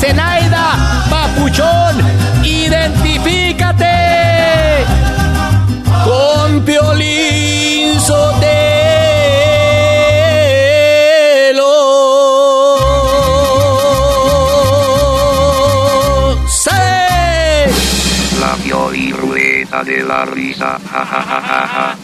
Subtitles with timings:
[0.00, 0.78] Zenaida,
[1.10, 1.96] papuchón,
[2.42, 3.84] identifícate
[6.04, 8.48] con Piolín Sotelo.
[16.48, 16.70] ¡Sí!
[18.40, 20.78] La Pioli Rueda de la Risa.
[20.90, 21.96] Ja, ja, ja,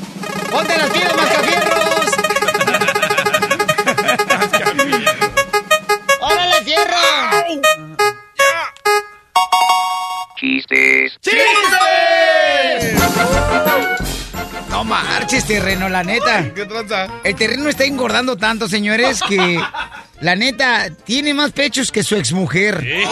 [14.87, 16.53] marches, terreno, la neta.
[16.55, 17.07] ¿Qué tranza?
[17.25, 19.61] El terreno está engordando tanto, señores, que
[20.21, 22.83] la neta tiene más pechos que su exmujer.
[22.85, 23.05] ¿Y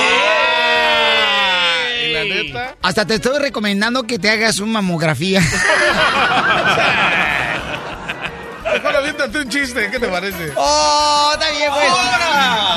[2.13, 2.77] la neta?
[2.83, 5.41] Hasta te estoy recomendando que te hagas una mamografía.
[8.73, 10.53] Mejor aviéntate un chiste, ¿qué te parece?
[10.57, 11.87] ¡Oh, está bien, pues!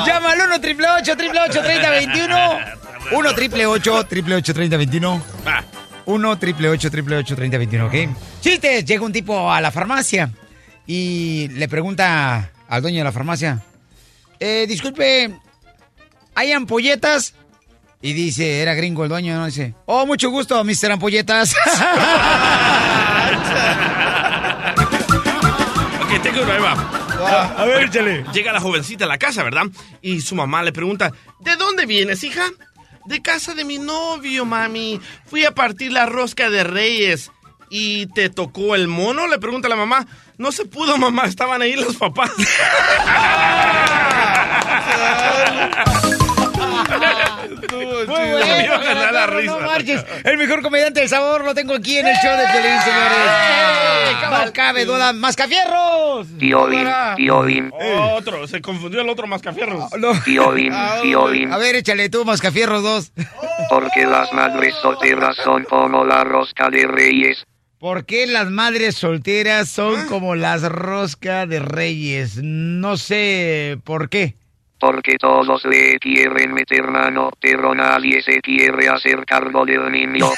[0.06, 2.58] Llama al 1 888 3021
[3.10, 5.64] 1 888 3021 Va.
[6.08, 7.94] 1 888 3021 ¿ok?
[8.40, 10.30] Chistes, llega un tipo a la farmacia
[10.86, 13.62] y le pregunta al dueño de la farmacia,
[14.40, 15.30] eh, disculpe,
[16.34, 17.34] ¿hay ampolletas?
[18.00, 19.46] Y dice, era gringo el dueño, ¿no?
[19.46, 20.92] Dice, oh, mucho gusto, Mr.
[20.92, 21.54] Ampolletas.
[26.00, 27.42] Ok, tengo una, ahí va.
[27.58, 28.24] a ver, échale.
[28.32, 29.64] Llega la jovencita a la casa, ¿verdad?
[30.00, 32.44] Y su mamá le pregunta, ¿de dónde vienes, hija?
[33.08, 35.00] De casa de mi novio, mami.
[35.24, 37.32] Fui a partir la rosca de reyes.
[37.70, 39.26] ¿Y te tocó el mono?
[39.26, 40.06] Le pregunta la mamá.
[40.36, 41.24] No se pudo, mamá.
[41.24, 42.30] Estaban ahí los papás.
[46.88, 49.52] Muy Me iba a ganar la no, risa.
[49.58, 50.04] no marches.
[50.24, 54.46] El mejor comediante del sabor lo tengo aquí en el show de Pelín, señores.
[54.46, 55.12] No cabe duda.
[55.12, 56.26] ¡Mascafierros!
[56.38, 57.72] Piolín, Piolín,
[58.12, 59.90] Otro, se confundió el otro mascafierros.
[59.98, 60.12] No.
[60.24, 60.72] Piolín,
[61.02, 61.52] Piolín.
[61.52, 63.12] A ver, échale tú, Mascafierros dos.
[63.68, 67.44] Porque las madres solteras son como la rosca de reyes.
[67.78, 72.38] ¿Por qué las madres solteras son como las roscas de reyes?
[72.42, 74.34] No sé por qué.
[74.78, 80.30] Porque todos le quieren meter mano, pero nadie se quiere hacer cargo del niño.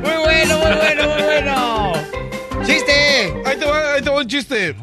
[0.00, 1.92] Muy bueno, muy bueno, muy bueno.
[2.64, 3.32] ¡Chiste!
[3.44, 4.74] Ahí te va, ahí te va un chiste.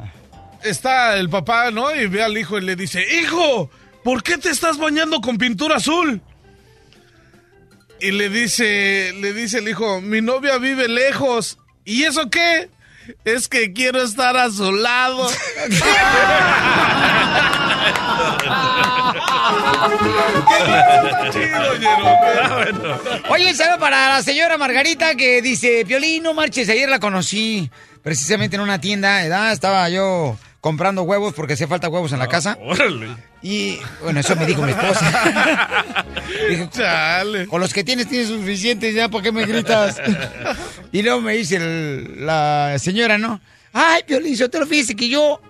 [0.63, 1.93] Está el papá, ¿no?
[1.93, 3.69] Y ve al hijo y le dice, hijo,
[4.03, 6.21] ¿por qué te estás bañando con pintura azul?
[7.99, 11.57] Y le dice, le dice el hijo, mi novia vive lejos.
[11.83, 12.69] ¿Y eso qué?
[13.25, 15.29] Es que quiero estar a su lado.
[21.79, 22.13] Ñero.
[23.29, 27.69] Oye, saludo para la señora Margarita que dice, Piolín, no marches, ayer la conocí
[28.01, 29.51] precisamente en una tienda, ¿verdad?
[29.51, 32.57] Estaba yo comprando huevos porque hacía falta huevos en la casa.
[32.61, 33.17] Órale.
[33.41, 35.11] Y bueno, eso me dijo mi esposa.
[36.49, 37.47] Dije, Chale.
[37.47, 40.01] con los que tienes tienes suficientes ya, ¿por qué me gritas?
[40.93, 43.41] y luego me dice el- la señora, ¿no?
[43.73, 45.41] Ay, Piolín, yo te lo fíjese que yo,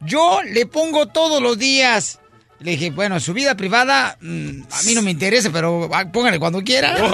[0.00, 2.20] yo le pongo todos los días.
[2.60, 6.38] Le dije, bueno, su vida privada mm, a mí no me interesa, pero ah, póngale
[6.38, 6.94] cuando quiera.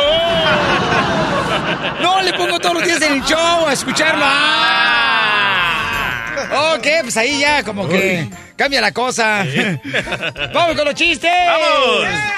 [2.03, 4.25] No, le pongo todos los días en el show a escucharlo.
[4.27, 4.94] Ah.
[6.53, 9.45] Ok, pues ahí ya como que cambia la cosa.
[10.55, 11.31] ¡Vamos con los chistes!
[11.47, 12.01] ¡Vamos!
[12.01, 12.35] Yeah.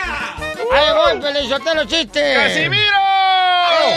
[0.65, 0.73] Uh.
[0.73, 2.39] ¡Ahí voy, Pelizotelo, los chistes!
[2.39, 2.97] ¡Casimiro!
[3.69, 3.91] Oh.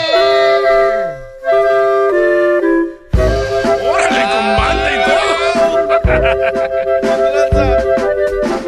[3.90, 4.30] ¡Órale, ah.
[4.32, 5.30] con banda y todo!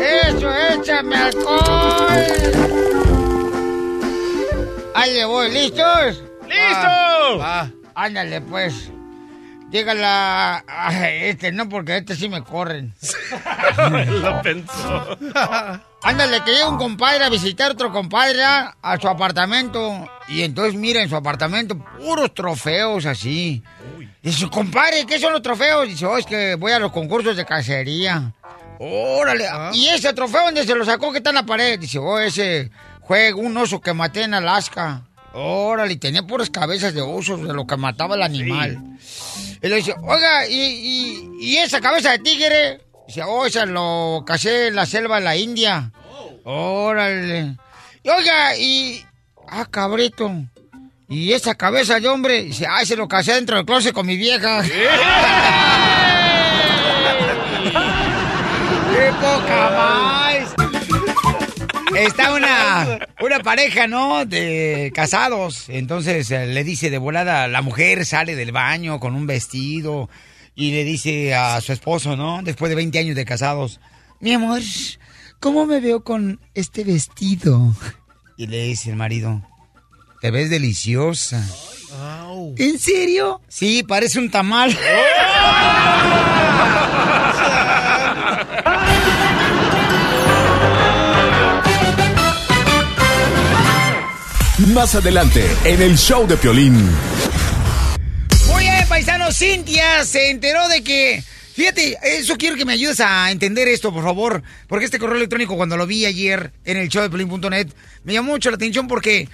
[0.02, 0.48] ¡Eso,
[0.80, 2.22] échame alcohol!
[4.94, 6.22] Ahí le voy, ¿listos?
[6.48, 7.40] ¡Listos!
[7.40, 7.70] Va, va.
[7.94, 8.91] Ándale, pues.
[9.72, 10.64] Dígala.
[10.68, 12.94] Ay, este no, porque este sí me corren.
[14.08, 15.18] Lo pensó.
[16.02, 20.06] Ándale, que llega un compadre a visitar otro compadre a, a su apartamento.
[20.28, 23.62] Y entonces mira en su apartamento puros trofeos así.
[24.22, 25.88] Dice, compadre, ¿qué son los trofeos?
[25.88, 28.32] Dice, oh, es que voy a los concursos de cacería.
[28.78, 29.46] Órale.
[29.72, 31.78] ¿Y ese trofeo dónde se lo sacó que está en la pared?
[31.78, 32.70] Dice, oh, ese
[33.06, 35.02] fue un oso que maté en Alaska.
[35.34, 38.78] Órale, y tenía puras cabezas de osos de lo que mataba el animal.
[39.62, 42.80] Y le dice, oiga, ¿y, y, y esa cabeza de tigre?
[43.06, 45.92] Dice, oh, esa lo casé en la selva de la India.
[46.44, 47.56] Órale.
[48.02, 49.04] Y oiga, y...
[49.48, 50.30] Ah, cabrito.
[51.08, 52.42] ¿Y esa cabeza de hombre?
[52.44, 54.62] Dice, ay, se lo casé dentro del closet con mi vieja.
[58.92, 60.61] ¡Qué poca más!
[61.96, 64.24] Está una, una pareja, ¿no?
[64.24, 65.68] De casados.
[65.68, 70.08] Entonces eh, le dice de volada, la mujer sale del baño con un vestido
[70.54, 72.42] y le dice a su esposo, ¿no?
[72.42, 73.80] Después de 20 años de casados,
[74.20, 74.60] mi amor,
[75.40, 77.74] ¿cómo me veo con este vestido?
[78.36, 79.42] Y le dice el marido,
[80.20, 81.46] te ves deliciosa.
[82.56, 83.40] ¿En serio?
[83.48, 84.76] Sí, parece un tamal.
[94.74, 96.74] Más adelante, en el show de Piolín.
[98.46, 101.22] Muy bien, paisano, Cintia se enteró de que...
[101.54, 104.42] Fíjate, eso quiero que me ayudes a entender esto, por favor.
[104.68, 107.68] Porque este correo electrónico, cuando lo vi ayer en el show de Piolín.net,
[108.04, 109.28] me llamó mucho la atención porque,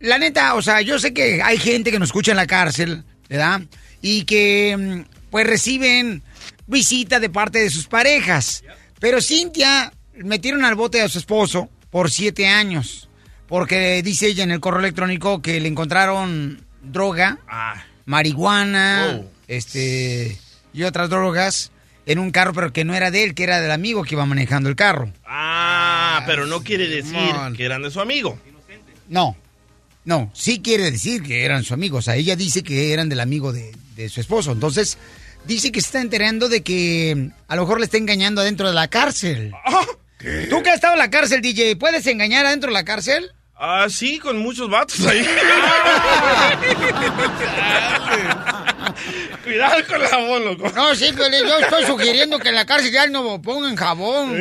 [0.00, 3.04] la neta, o sea, yo sé que hay gente que nos escucha en la cárcel,
[3.28, 3.60] ¿verdad?
[4.02, 6.22] Y que, mm, pues, reciben
[6.66, 8.64] visita de parte de sus parejas.
[8.98, 13.09] Pero Cintia metieron al bote a su esposo por siete años.
[13.50, 19.30] Porque dice ella en el correo electrónico que le encontraron droga, Ah, marihuana, Oh.
[19.48, 20.38] este
[20.72, 21.72] y otras drogas
[22.06, 24.24] en un carro, pero que no era de él, que era del amigo que iba
[24.24, 25.12] manejando el carro.
[25.26, 27.54] ah, pero no quiere decir Man.
[27.54, 28.38] que eran de su amigo.
[29.08, 29.36] No,
[30.04, 31.98] no, sí quiere decir que eran su amigo.
[31.98, 34.52] O sea, ella dice que eran del amigo de, de su esposo.
[34.52, 34.96] Entonces,
[35.44, 38.74] dice que se está enterando de que a lo mejor le está engañando adentro de
[38.74, 39.52] la cárcel.
[40.50, 43.32] ¿Tú que has estado en la cárcel, DJ, puedes engañar adentro de la cárcel?
[43.62, 45.22] Ah, sí, con muchos vatos ahí.
[49.44, 50.72] Cuidado con el jabón, loco.
[50.74, 54.34] No, sí, pero yo estoy sugiriendo que en la cárcel ya no pongan jabón.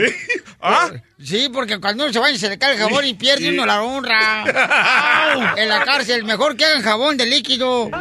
[0.62, 0.92] ¿Ah?
[1.21, 3.81] Sí, porque cuando uno se vaya se le cae el jabón y pierde uno la
[3.81, 4.45] honra.
[5.57, 7.92] En la cárcel, mejor que hagan jabón de líquido.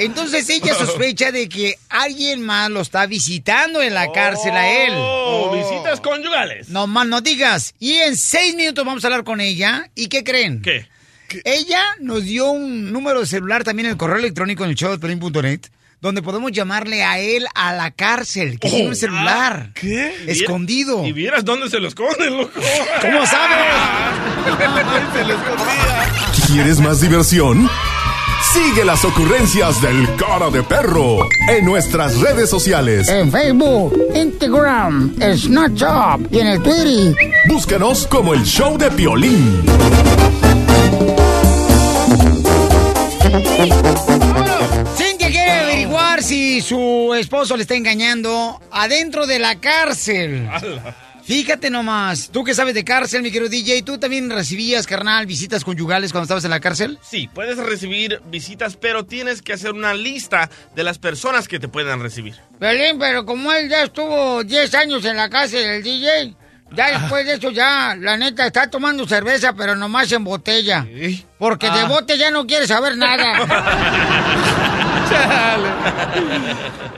[0.00, 4.92] Entonces ella sospecha de que alguien más lo está visitando en la cárcel a él.
[4.96, 6.70] Oh, visitas conyugales.
[6.70, 7.74] No más no digas.
[7.78, 9.90] Y en seis minutos vamos a hablar con ella.
[9.94, 10.62] ¿Y qué creen?
[10.62, 10.88] ¿Qué?
[11.44, 14.96] Ella nos dio un número de celular también en el correo electrónico en el show
[14.96, 14.98] de
[16.00, 19.72] donde podemos llamarle a él a la cárcel, que tiene un celular.
[19.74, 20.14] ¿Qué?
[20.26, 21.06] Escondido.
[21.06, 22.58] Y vieras dónde se lo esconden, loco.
[23.02, 23.58] ¿Cómo sabes?
[25.12, 26.46] Se lo escondía.
[26.46, 27.68] ¿Quieres más diversión?
[28.42, 33.08] Sigue las ocurrencias del cara de perro en nuestras redes sociales.
[33.08, 37.14] En Facebook, Instagram, Snapchat y en el Twitter.
[37.46, 39.62] Búscanos como el show de Piolín.
[44.96, 50.48] Cintia quiere averiguar si su esposo le está engañando adentro de la cárcel.
[51.24, 55.64] Fíjate nomás, tú que sabes de cárcel, mi querido DJ, ¿tú también recibías, carnal, visitas
[55.64, 56.98] conyugales cuando estabas en la cárcel?
[57.02, 61.68] Sí, puedes recibir visitas, pero tienes que hacer una lista de las personas que te
[61.68, 62.36] puedan recibir.
[62.58, 66.34] Belín, pero como él ya estuvo 10 años en la cárcel, el DJ,
[66.72, 70.86] ya después de eso ya, la neta, está tomando cerveza, pero nomás en botella.
[71.38, 74.56] Porque de bote ya no quiere saber nada.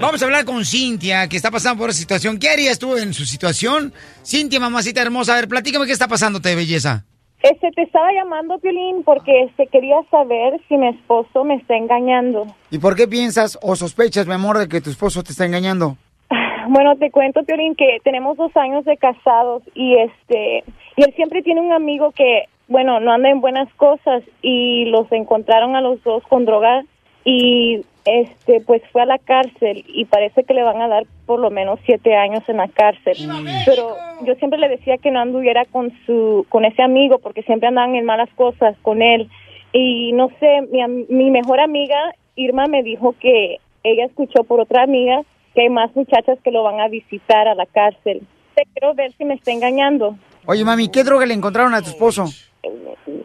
[0.00, 2.38] Vamos a hablar con Cintia, que está pasando por esa situación.
[2.38, 3.92] ¿Qué harías tú en su situación?
[4.24, 7.04] Cintia, mamacita hermosa, a ver, platícame qué está pasándote, belleza.
[7.42, 12.46] Este, te estaba llamando, Piolín, porque este, quería saber si mi esposo me está engañando.
[12.70, 15.96] ¿Y por qué piensas o sospechas, mi amor, de que tu esposo te está engañando?
[16.68, 20.62] Bueno, te cuento, Piolín, que tenemos dos años de casados y este,
[20.96, 25.10] y él siempre tiene un amigo que, bueno, no anda en buenas cosas y los
[25.10, 26.86] encontraron a los dos con drogas
[27.24, 31.38] y este, pues fue a la cárcel y parece que le van a dar por
[31.38, 33.16] lo menos siete años en la cárcel.
[33.64, 33.94] Pero
[34.26, 37.94] yo siempre le decía que no anduviera con su, con ese amigo porque siempre andaban
[37.94, 39.28] en malas cosas con él.
[39.72, 41.96] Y no sé, mi, am- mi mejor amiga,
[42.34, 45.22] Irma, me dijo que ella escuchó por otra amiga
[45.54, 48.22] que hay más muchachas que lo van a visitar a la cárcel.
[48.54, 50.16] Te quiero ver si me está engañando.
[50.46, 52.24] Oye, mami, ¿qué droga le encontraron a tu esposo?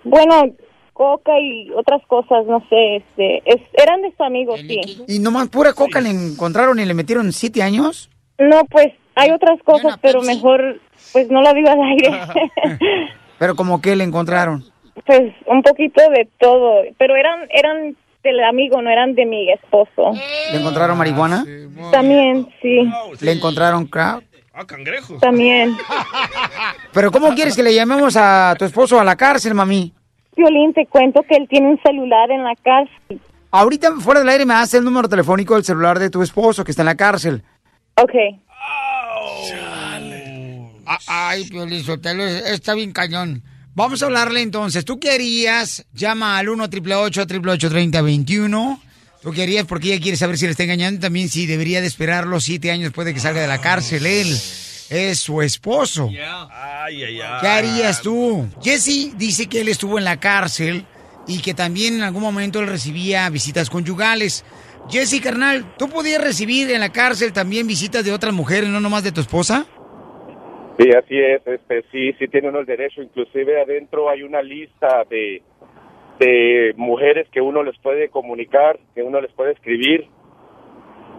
[0.04, 0.54] bueno,
[0.98, 4.82] coca y otras cosas, no sé, este, es, eran de su amigo, sí.
[5.08, 8.10] ¿Y nomás pura coca le encontraron y le metieron siete años?
[8.40, 10.80] No, pues hay otras cosas, pero mejor,
[11.14, 12.10] pues no la digo al aire.
[13.38, 14.64] ¿Pero como que le encontraron?
[15.06, 20.12] pues un poquito de todo, pero eran, eran del amigo, no eran de mi esposo.
[20.52, 21.46] ¿Le encontraron marihuana?
[21.92, 22.90] También, sí.
[23.22, 24.24] ¿Le encontraron crack?
[24.54, 25.22] Ah, cangrejos.
[25.22, 25.78] También.
[26.92, 29.94] ¿Pero cómo quieres que le llamemos a tu esposo a la cárcel, mami?
[30.38, 33.20] Violín, te cuento que él tiene un celular en la cárcel.
[33.52, 36.72] Ahorita fuera del aire me hace el número telefónico del celular de tu esposo que
[36.72, 37.44] está en la cárcel.
[37.96, 38.14] Ok.
[40.86, 43.44] Ah, Ay, Piolín Sotelo, está bien cañón.
[43.76, 44.86] Vamos a hablarle entonces.
[44.86, 45.86] ¿Tú qué harías?
[45.94, 48.80] Llama al 1 888 3021
[49.22, 49.66] ¿Tú qué harías?
[49.66, 51.02] Porque ella quiere saber si le está engañando.
[51.02, 54.06] También si debería de esperar los siete años después de que salga de la cárcel.
[54.06, 54.28] Él
[54.90, 56.10] es su esposo.
[56.10, 57.40] Ay, ay, ay.
[57.42, 58.46] ¿Qué harías tú?
[58.62, 60.86] Jesse dice que él estuvo en la cárcel
[61.28, 64.46] y que también en algún momento él recibía visitas conyugales.
[64.90, 69.04] Jesse, carnal, ¿tú podías recibir en la cárcel también visitas de otras mujeres, no nomás
[69.04, 69.66] de tu esposa?
[70.80, 71.46] Sí, así es.
[71.46, 73.02] Este, sí, sí tiene uno el derecho.
[73.02, 75.42] Inclusive adentro hay una lista de,
[76.20, 80.08] de mujeres que uno les puede comunicar, que uno les puede escribir.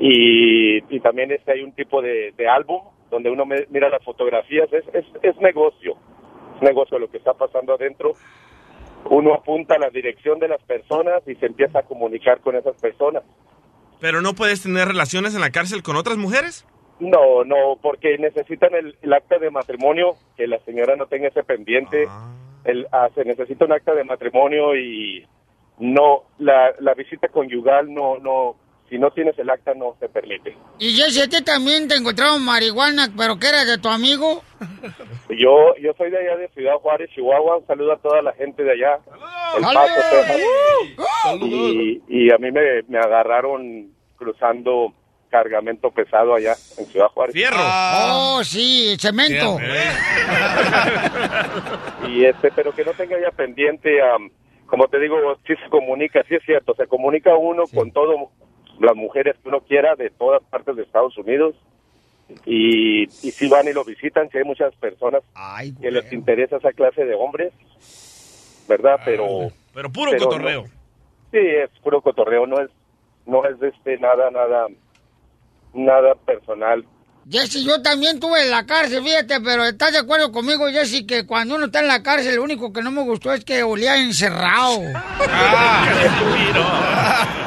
[0.01, 4.03] Y, y también este hay un tipo de, de álbum donde uno me- mira las
[4.05, 4.73] fotografías.
[4.73, 5.97] Es, es, es negocio.
[6.57, 8.13] Es negocio lo que está pasando adentro.
[9.11, 12.77] Uno apunta a la dirección de las personas y se empieza a comunicar con esas
[12.81, 13.23] personas.
[14.01, 16.67] ¿Pero no puedes tener relaciones en la cárcel con otras mujeres?
[17.01, 21.45] No, no, porque necesitan el, el acta de matrimonio, que la señora no tenga ese
[21.45, 22.07] pendiente.
[22.65, 25.25] El, ah, se necesita un acta de matrimonio y
[25.79, 28.57] no, la, la visita conyugal no, no,
[28.89, 30.57] si no tienes el acta no se permite.
[30.79, 34.43] Y Jesse, ¿a ti también te encontraron marihuana, pero que era de tu amigo?
[35.31, 37.59] Yo, yo soy de allá de Ciudad Juárez, Chihuahua.
[37.59, 38.99] Un saludo a toda la gente de allá.
[39.57, 39.91] El ¡Saludos!
[39.91, 40.41] Paso, Texas.
[41.43, 44.93] Y, y a mí me, me agarraron cruzando
[45.31, 47.35] cargamento pesado allá en Ciudad Juárez.
[47.55, 49.59] Oh, sí, cemento.
[52.09, 54.31] y este pero que no tenga ya pendiente am,
[54.67, 55.17] como te digo
[55.47, 58.31] sí se comunica sí es cierto se comunica uno con todo
[58.81, 61.55] las mujeres que uno quiera de todas partes de Estados Unidos.
[62.45, 65.23] Y, y si van y lo visitan si hay muchas personas
[65.81, 67.55] que les interesa esa clase de hombres
[68.69, 70.65] verdad pero Pero puro Pero cotorreo.
[71.31, 72.69] sí es puro cotorreo no es
[73.25, 74.67] no es este nada nada
[75.73, 76.85] nada personal.
[77.31, 81.27] Jesse, yo también estuve en la cárcel, fíjate, pero ¿estás de acuerdo conmigo, Jesse, que
[81.27, 83.97] cuando uno está en la cárcel, lo único que no me gustó es que olía
[83.97, 84.81] encerrado?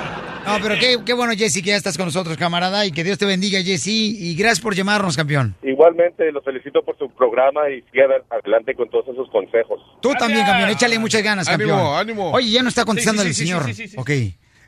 [0.57, 3.17] No, pero qué, qué bueno, Jesse, que ya estás con nosotros, camarada, y que Dios
[3.17, 5.55] te bendiga, Jesse, y gracias por llamarnos, campeón.
[5.63, 10.45] igualmente los felicito por su programa y sigan adelante con todos esos consejos Tú también,
[10.45, 11.95] campeón, échale muchas ganas, Ánimo, campeón.
[11.99, 12.31] ánimo.
[12.31, 13.65] Oye, ya no está contestando Sí, sí, el sí, señor.
[13.65, 13.95] sí, sí, sí, sí.
[13.97, 14.09] Ok,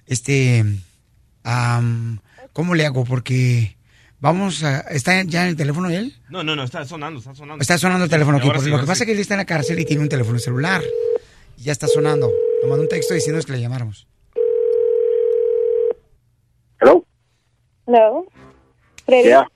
[0.07, 0.63] este,
[1.43, 2.19] am,
[2.53, 3.03] ¿cómo le hago?
[3.05, 3.75] Porque
[4.19, 6.13] vamos a, ¿está ya en el teléfono él?
[6.29, 7.61] No, no, no, está sonando, está sonando.
[7.61, 8.47] Está sonando el teléfono aquí.
[8.47, 9.03] Porque sí, lo que pasa sí.
[9.03, 10.81] es que él está en la cárcel y tiene un teléfono celular.
[11.57, 12.31] Y ya está sonando.
[12.61, 14.07] Nos mandó un texto diciéndonos que le llamáramos.
[16.83, 17.05] Hello.
[17.87, 18.25] Hello.
[19.05, 19.29] Freddy.
[19.29, 19.47] Yeah.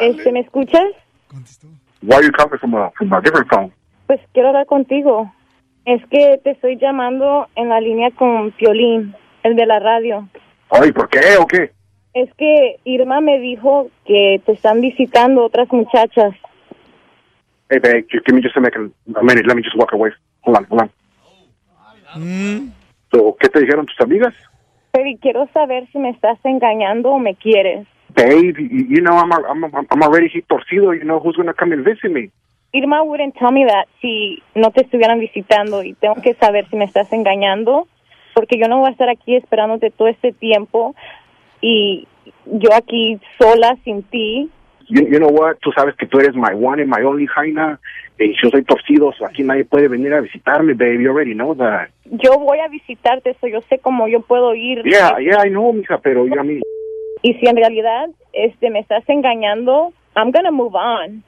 [0.00, 0.84] Este, ¿me escuchas?
[2.02, 3.72] Why are you calling from a from a different phone?
[4.06, 5.32] Pues quiero hablar contigo.
[5.86, 9.12] Es que te estoy llamando en la línea con Piolín,
[9.42, 10.28] el de la radio.
[10.70, 11.72] Ay, ¿por qué o qué?
[12.14, 16.32] Es que Irma me dijo que te están visitando otras muchachas.
[17.70, 18.92] Hey, babe, just give me just a minute.
[19.16, 19.48] A minute.
[19.48, 20.12] Let me just walk away.
[20.42, 20.90] Hold on, hold on.
[22.14, 22.72] Mm.
[23.10, 24.32] So, ¿qué te dijeron tus amigas?
[24.96, 27.86] Freddy, quiero saber si me estás engañando o me quieres.
[28.14, 30.94] Babe, you, know I'm a, I'm I'm already torcido.
[30.94, 32.30] You know who's gonna come and visit me?
[32.72, 36.76] Irma wouldn't tell me that si no te estuvieran visitando y tengo que saber si
[36.76, 37.86] me estás engañando
[38.34, 40.94] porque yo no voy a estar aquí esperándote todo este tiempo
[41.60, 42.08] y
[42.46, 44.48] yo aquí sola sin ti.
[44.88, 45.56] You, you know what?
[45.60, 47.80] Tú sabes que tú eres my one and my only Jaina.
[48.18, 51.02] Y yo soy torcido, so aquí nadie puede venir a visitarme, babe.
[51.02, 51.90] You already know that.
[52.04, 54.82] Yo voy a visitarte, eso yo sé cómo yo puedo ir.
[54.84, 56.60] Yeah, yeah, I know, mija, pero yo a mí...
[57.22, 61.24] Y si en realidad este me estás engañando, I'm gonna move on.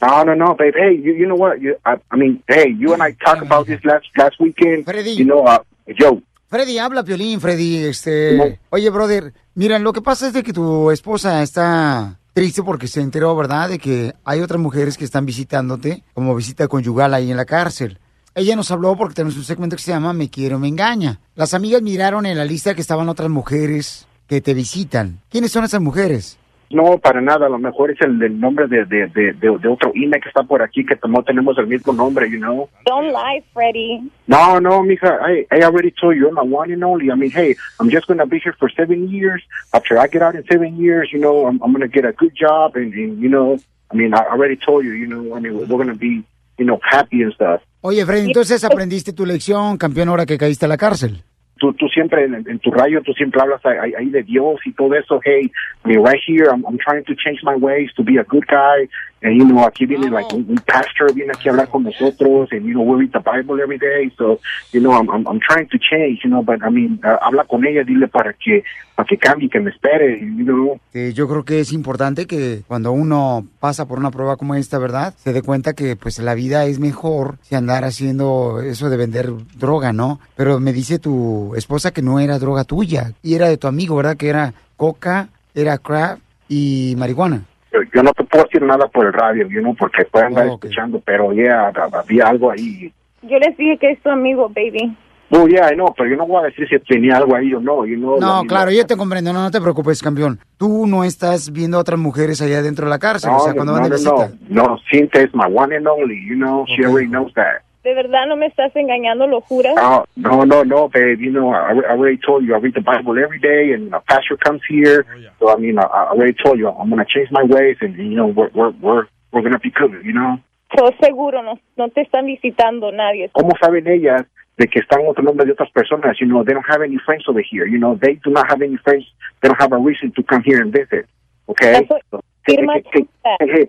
[0.00, 0.74] No, no, no, babe.
[0.76, 1.58] Hey, you, you know what?
[1.60, 4.86] You, I, I mean, hey, you and I talked about this last last weekend.
[4.86, 5.58] You know, uh,
[5.98, 6.22] Joe.
[6.48, 7.86] Freddy, habla Piolín, Freddy.
[7.86, 12.88] Este, oye, brother, mira, lo que pasa es de que tu esposa está triste porque
[12.88, 13.68] se enteró, ¿verdad?
[13.68, 17.98] De que hay otras mujeres que están visitándote como visita conyugal ahí en la cárcel.
[18.34, 21.20] Ella nos habló porque tenemos un segmento que se llama Me quiero, me engaña.
[21.34, 25.20] Las amigas miraron en la lista que estaban otras mujeres que te visitan.
[25.28, 26.38] ¿Quiénes son esas mujeres?
[26.70, 27.46] No, para nada.
[27.46, 30.28] A lo mejor es el, el nombre de, de, de, de, de otro INE que
[30.28, 32.68] está por aquí, que no tenemos el mismo nombre, you know.
[32.86, 34.00] Don't lie, Freddie.
[34.28, 37.10] No, no, mija, I, I already told you, I'm my one and only.
[37.10, 39.42] I mean, hey, I'm just going to be here for seven years.
[39.72, 42.12] After I get out in seven years, you know, I'm, I'm going to get a
[42.12, 43.58] good job and, and, you know,
[43.92, 46.22] I mean, I already told you, you know, I mean, we're going to be,
[46.56, 47.62] you know, happy and stuff.
[47.80, 51.24] Oye, Freddy, entonces aprendiste tu lección, campeón, ahora que caíste a la cárcel.
[51.60, 54.94] Tú, tú siempre en, en tu radio, tú siempre hablas ahí, de Dios y todo
[54.94, 55.20] eso.
[55.24, 55.52] Hey,
[55.84, 58.88] right here, I'm, I'm trying to change my ways to be a good guy.
[59.22, 62.48] And, you know, aquí viene, like, un, pastor viene aquí a hablar con nosotros.
[62.52, 64.10] And, you know, we read the Bible every day.
[64.16, 64.40] So,
[64.72, 67.66] you know, I'm, I'm, trying to change, you know, but, I mean, uh, habla con
[67.66, 68.64] ella, dile para que,
[68.94, 70.80] para que cambie, que me espere, you know.
[70.92, 75.14] Yo creo que es importante que cuando uno pasa por una prueba como esta, ¿verdad?
[75.18, 79.30] Se dé cuenta que pues la vida es mejor si andar haciendo eso de vender
[79.56, 80.18] droga, ¿no?
[80.34, 83.96] Pero me dice tu esposa que no era droga tuya y era de tu amigo,
[83.96, 84.16] ¿verdad?
[84.16, 87.42] Que era coca, era crack y marihuana.
[87.72, 90.48] Yo, yo no te puedo decir nada por el radio, you know, porque pueden andar
[90.48, 92.92] escuchando, pero ya había algo ahí.
[93.22, 94.96] Yo les dije que es tu amigo, baby.
[95.32, 97.86] Oh, yeah, no, pero yo no voy a decir si tenía algo ahí o no,
[97.86, 98.18] you know.
[98.18, 100.40] No, claro, yo te comprendo, no, no te preocupes, campeón.
[100.56, 103.72] Tú no estás viendo a otras mujeres allá dentro de la cárcel, o sea, cuando
[103.72, 104.32] van de no, visita.
[104.48, 107.62] no, no, Cinta is my one and only, you know, she already knows that.
[107.82, 109.74] ¿De verdad no me estás engañando, lo juras?
[109.80, 111.18] Oh, no, no, no, babe.
[111.18, 114.00] You know, I, I already told you I read the Bible every day, and a
[114.00, 115.06] pastor comes here.
[115.38, 118.16] So I mean, I, I already told you I'm gonna change my ways, and you
[118.16, 120.04] know, we're we're we're we're gonna be good.
[120.04, 120.38] You know.
[120.76, 123.30] Yo seguro, no, no te están visitando nadie.
[123.32, 124.26] ¿Cómo saben ellas
[124.58, 126.20] de que están otro nombre de otras personas?
[126.20, 127.66] You know, they don't have any friends over here.
[127.66, 129.06] You know, they do not have any friends.
[129.40, 131.06] They don't have a reason to come here and visit.
[131.48, 131.88] Okay.
[132.10, 132.58] So, hey,
[132.92, 133.08] hey,
[133.40, 133.68] hey.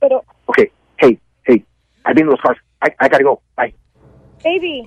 [0.00, 0.70] Pero, Okay.
[0.98, 1.64] Hey, hey.
[2.04, 2.58] I've been in those cars.
[2.82, 3.40] I I gotta go.
[3.56, 3.74] Bye.
[4.44, 4.84] baby,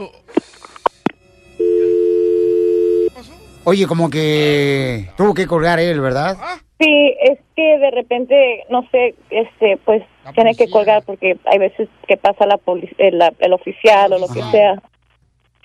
[3.66, 6.38] Oye, como que tuvo que colgar él, ¿verdad?
[6.80, 10.02] sí, es que de repente, no sé, este, pues
[10.34, 14.20] tiene que colgar porque hay veces que pasa la poli- el, la- el oficial o
[14.20, 14.82] lo que sea.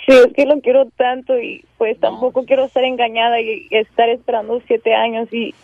[0.07, 4.09] Sí, es que lo quiero tanto y pues tampoco quiero ser engañada y, y estar
[4.11, 5.55] esperando siete años y,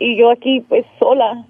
[0.00, 1.46] y yo aquí pues sola.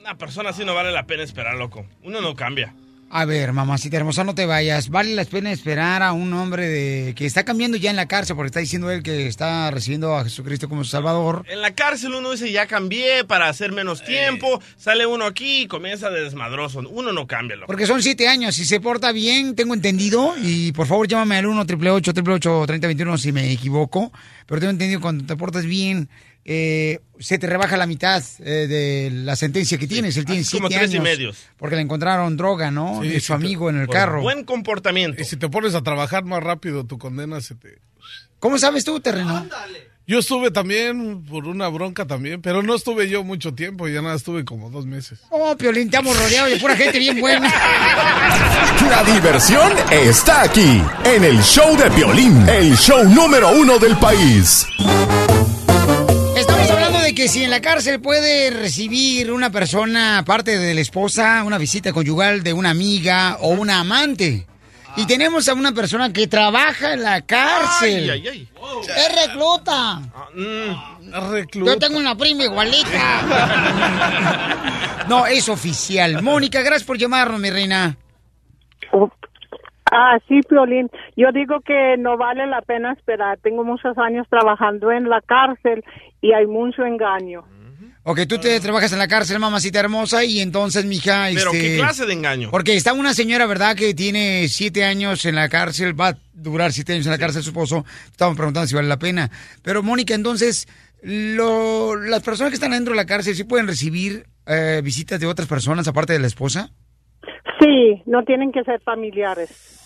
[0.00, 1.84] Una persona así no vale la pena esperar, loco.
[2.04, 2.74] Uno no cambia.
[3.14, 4.88] A ver, mamacita hermosa, no te vayas.
[4.88, 8.36] Vale la pena esperar a un hombre de que está cambiando ya en la cárcel
[8.36, 11.44] porque está diciendo él que está recibiendo a Jesucristo como su Salvador.
[11.50, 14.62] En la cárcel uno dice, ya cambié para hacer menos tiempo.
[14.78, 16.78] Sale uno aquí y comienza de desmadroso.
[16.88, 17.66] Uno no cambia, loco.
[17.66, 18.54] Porque son siete años.
[18.54, 20.32] Si se porta bien, tengo entendido.
[20.42, 24.10] Y por favor, llámame al 1 888 3021 si me equivoco.
[24.46, 26.08] Pero tengo entendido cuando te portas bien,
[26.44, 30.16] eh, se te rebaja la mitad eh, de la sentencia que tienes.
[30.16, 31.04] Él tiene así como siete tres y años.
[31.04, 31.38] medios.
[31.56, 33.00] Porque le encontraron droga, ¿no?
[33.02, 34.22] Sí, de su amigo en el por carro.
[34.22, 35.22] Buen comportamiento.
[35.22, 37.78] Y si te pones a trabajar más rápido, tu condena se te...
[38.40, 39.46] ¿Cómo sabes tú, terreno?
[40.04, 44.16] Yo estuve también por una bronca también, pero no estuve yo mucho tiempo, ya nada,
[44.16, 45.20] estuve como dos meses.
[45.30, 47.48] Oh, Piolín, te hemos rodeado de pura gente bien buena.
[48.90, 54.66] La diversión está aquí, en el show de violín, el show número uno del país.
[57.14, 61.92] Que si en la cárcel puede recibir una persona, aparte de la esposa, una visita
[61.92, 64.46] conyugal de una amiga o una amante.
[64.96, 68.10] Y tenemos a una persona que trabaja en la cárcel.
[68.10, 68.48] Ay, ay, ay.
[68.96, 70.00] Es recluta.
[70.34, 72.88] Mm, Yo tengo una prima igualita.
[75.08, 76.22] No, es oficial.
[76.22, 77.96] Mónica, gracias por llamarnos, mi reina.
[79.94, 80.88] Ah, sí, Piolín.
[81.16, 83.38] Yo digo que no vale la pena esperar.
[83.42, 85.84] Tengo muchos años trabajando en la cárcel
[86.22, 87.44] y hay mucho engaño.
[88.04, 91.60] Ok, tú te trabajas en la cárcel, mamacita hermosa, y entonces, mija, Pero este...
[91.60, 92.48] ¿qué clase de engaño?
[92.50, 96.72] Porque está una señora, ¿verdad?, que tiene siete años en la cárcel, va a durar
[96.72, 97.84] siete años en la cárcel su esposo.
[98.10, 99.30] Estamos preguntando si vale la pena.
[99.62, 100.66] Pero, Mónica, entonces,
[101.02, 105.26] lo- las personas que están dentro de la cárcel, ¿sí pueden recibir eh, visitas de
[105.28, 106.70] otras personas aparte de la esposa?
[107.60, 109.78] Sí, no tienen que ser familiares.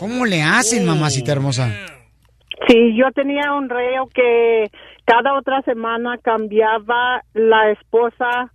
[0.00, 1.68] ¿Cómo le hacen, mamacita hermosa?
[2.66, 4.70] Sí, yo tenía un reo que
[5.04, 8.50] cada otra semana cambiaba la esposa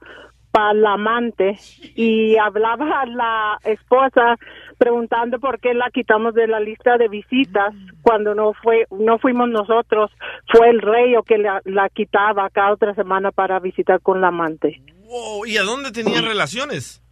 [0.49, 1.55] para la amante
[1.95, 4.37] y hablaba a la esposa
[4.79, 9.47] preguntando por qué la quitamos de la lista de visitas cuando no fue no fuimos
[9.49, 10.09] nosotros
[10.47, 14.81] fue el reo que la, la quitaba cada otra semana para visitar con la amante
[15.03, 17.04] Wow, ¿Y a dónde tenían relaciones?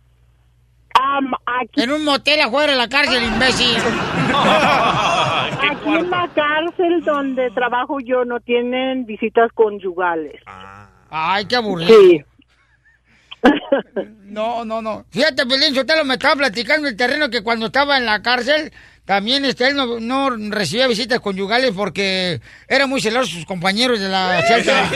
[1.76, 3.78] En un motel afuera de la cárcel, imbécil.
[5.72, 10.42] aquí en la cárcel donde trabajo yo no tienen visitas conyugales
[11.10, 11.94] Ay, qué aburrido.
[11.94, 12.24] Sí.
[14.24, 15.06] No, no, no.
[15.12, 18.24] Fíjate, Pelín, yo te lo me estaba platicando el terreno que cuando estaba en la
[18.24, 18.72] cárcel,
[19.06, 24.10] también este, él no, no recibía visitas conyugales porque era muy celoso sus compañeros de
[24.10, 24.90] la celda.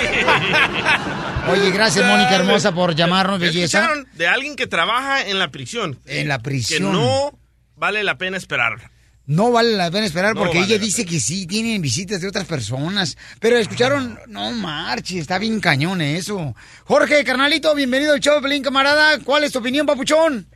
[1.51, 3.79] Oye, gracias, Mónica hermosa, por llamarnos, belleza.
[3.79, 5.99] ¿Escucharon de alguien que trabaja en la prisión?
[6.05, 6.91] En la Que prisión.
[6.91, 7.37] no
[7.75, 8.91] vale la pena esperar.
[9.25, 12.21] No vale la pena esperar No porque vale ella la dice que sí, tienen visitas
[12.21, 13.17] de otras personas.
[13.41, 16.55] Pero escucharon, no marche, está bien cañón eso.
[16.85, 19.19] Jorge, carnalito, bienvenido al show Pelín, camarada.
[19.19, 20.47] ¿Cuál es tu opinión, papuchón?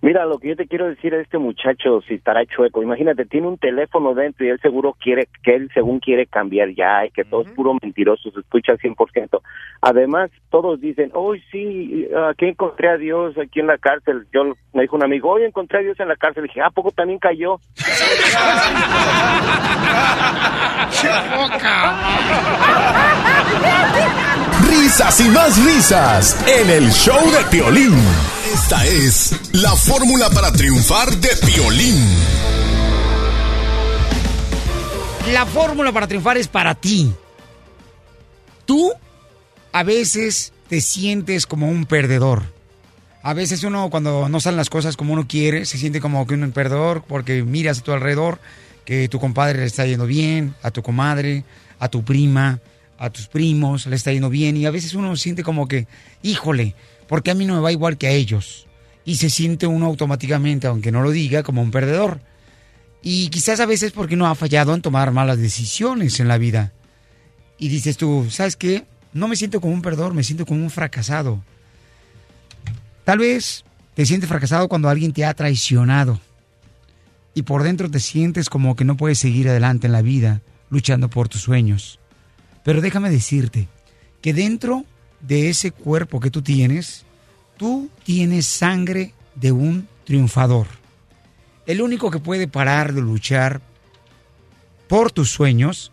[0.00, 3.48] Mira, lo que yo te quiero decir a este muchacho, si estará chueco, imagínate, tiene
[3.48, 7.24] un teléfono dentro y él seguro quiere, que él según quiere cambiar ya, y que
[7.24, 9.40] todo es puro mentiroso, se escucha al 100%.
[9.80, 14.24] Además, todos dicen, hoy sí, aquí encontré a Dios aquí en la cárcel.
[14.32, 16.44] Yo, me dijo un amigo, hoy encontré a Dios en la cárcel.
[16.44, 17.58] dije, ¿a poco también cayó?
[24.70, 28.37] Risas y más risas en el show de Piolín.
[28.60, 31.94] Esta es la fórmula para triunfar de Piolín.
[35.32, 37.10] La fórmula para triunfar es para ti.
[38.66, 38.92] Tú
[39.72, 42.42] a veces te sientes como un perdedor.
[43.22, 46.34] A veces uno cuando no salen las cosas como uno quiere, se siente como que
[46.34, 48.40] un perdedor porque miras a tu alrededor
[48.84, 51.44] que tu compadre le está yendo bien, a tu comadre,
[51.78, 52.58] a tu prima,
[52.98, 55.86] a tus primos le está yendo bien y a veces uno siente como que,
[56.22, 56.74] híjole,
[57.08, 58.66] porque a mí no me va igual que a ellos.
[59.04, 62.20] Y se siente uno automáticamente, aunque no lo diga, como un perdedor.
[63.02, 66.72] Y quizás a veces porque no ha fallado en tomar malas decisiones en la vida.
[67.58, 68.84] Y dices tú, ¿sabes qué?
[69.12, 71.42] No me siento como un perdedor, me siento como un fracasado.
[73.04, 76.20] Tal vez te sientes fracasado cuando alguien te ha traicionado.
[77.34, 81.08] Y por dentro te sientes como que no puedes seguir adelante en la vida luchando
[81.08, 81.98] por tus sueños.
[82.64, 83.68] Pero déjame decirte
[84.20, 84.84] que dentro
[85.20, 87.04] de ese cuerpo que tú tienes,
[87.56, 90.66] tú tienes sangre de un triunfador.
[91.66, 93.60] El único que puede parar de luchar
[94.88, 95.92] por tus sueños,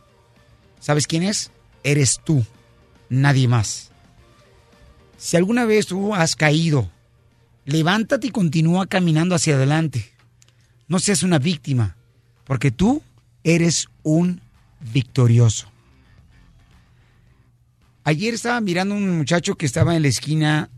[0.80, 1.52] ¿sabes quién es?
[1.84, 2.46] Eres tú,
[3.10, 3.92] nadie más.
[5.18, 6.90] Si alguna vez tú has caído,
[7.66, 10.12] levántate y continúa caminando hacia adelante.
[10.88, 11.96] No seas una víctima,
[12.46, 13.02] porque tú
[13.44, 14.42] eres un
[14.80, 15.68] victorioso.
[18.08, 20.70] Ayer estaba mirando un muchacho que estaba en la esquina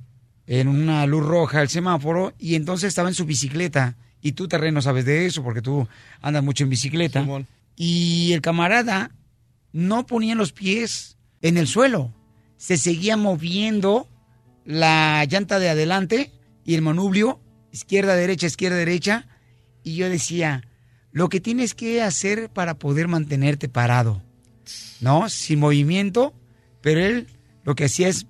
[0.45, 3.97] en una luz roja, el semáforo, y entonces estaba en su bicicleta.
[4.21, 5.85] Y tú, terreno, sabes de eso porque tú
[6.21, 7.27] andas mucho en bicicleta.
[7.75, 9.11] Y el camarada
[9.73, 12.13] no ponía los pies en el suelo.
[12.55, 14.07] Se seguía moviendo
[14.63, 16.31] la llanta de adelante
[16.63, 17.41] y el manubrio,
[17.73, 19.27] izquierda, derecha, izquierda, derecha.
[19.83, 20.63] Y yo decía,
[21.11, 24.23] lo que tienes que hacer para poder mantenerte parado,
[25.01, 25.27] ¿no?
[25.27, 26.33] Sin movimiento,
[26.81, 27.27] pero él
[27.63, 28.27] lo que hacía es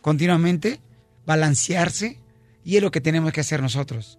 [0.00, 0.80] continuamente
[1.26, 2.18] balancearse
[2.64, 4.18] y es lo que tenemos que hacer nosotros.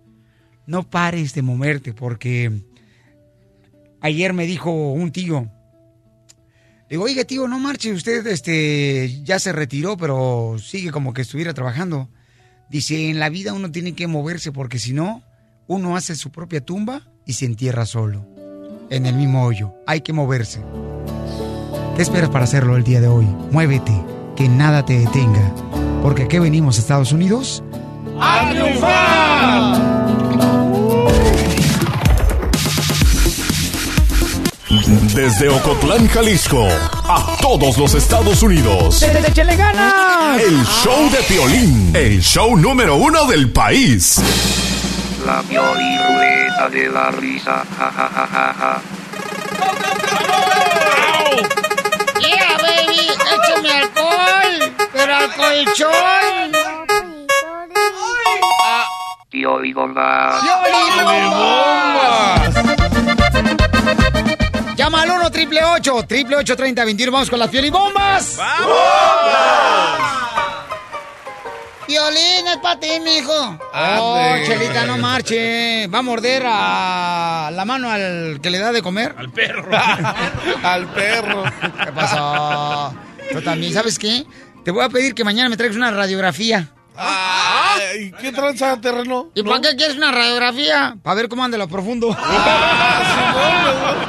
[0.66, 2.62] No pares de moverte porque
[4.02, 5.50] ayer me dijo un tío,
[6.90, 11.54] digo, oiga tío, no marche, usted este, ya se retiró, pero sigue como que estuviera
[11.54, 12.10] trabajando.
[12.70, 15.24] Dice, en la vida uno tiene que moverse porque si no,
[15.68, 18.28] uno hace su propia tumba y se entierra solo,
[18.90, 19.74] en el mismo hoyo.
[19.88, 20.60] Hay que moverse.
[22.00, 23.26] ¿Qué esperas para hacerlo el día de hoy?
[23.52, 23.92] Muévete,
[24.38, 25.52] que nada te detenga.
[26.02, 27.62] Porque aquí venimos a Estados Unidos
[28.18, 29.76] ¡A triunfar!
[35.14, 36.70] Desde Ocotlán, Jalisco,
[37.04, 39.04] a todos los Estados Unidos.
[39.04, 40.40] ¡Échale ganas!
[40.40, 44.22] El show de Piolín, el show número uno del país.
[45.26, 47.66] La Pioliruleta de la risa.
[47.78, 48.82] Ja, ja, ja, ja,
[55.20, 56.52] ¡Pero al colchón!
[59.30, 60.40] Tío y bomba.
[64.76, 67.12] Llama al 1 triple 8 triple 8 30 21.
[67.12, 68.38] Vamos con las piolibombas.
[68.38, 68.70] ¡Vamos!
[71.88, 73.60] Violín es para ti, mijo.
[73.74, 74.36] Oh.
[74.46, 75.88] Chelita, no marche.
[75.88, 79.16] Va a morder a la mano al que le da de comer.
[79.18, 79.70] Al perro.
[80.64, 81.44] Al perro.
[81.84, 82.94] ¿Qué pasó?
[83.32, 84.26] Tú también, ¿sabes qué?
[84.70, 86.70] Te voy a pedir que mañana me traigas una radiografía.
[86.96, 89.32] Ay, ¿Qué tranza, terreno?
[89.34, 90.96] ¿Y para qué quieres una radiografía?
[91.02, 92.10] Para ver cómo anda lo profundo.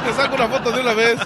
[0.05, 1.19] Te saco una foto de una vez.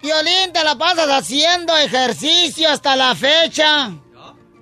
[0.00, 3.90] Violín, te la pasas haciendo ejercicio hasta la fecha.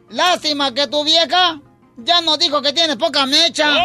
[0.09, 1.61] Lástima que tu vieja
[1.97, 3.69] ya nos dijo que tienes poca mecha.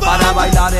[0.00, 0.72] Para bailar?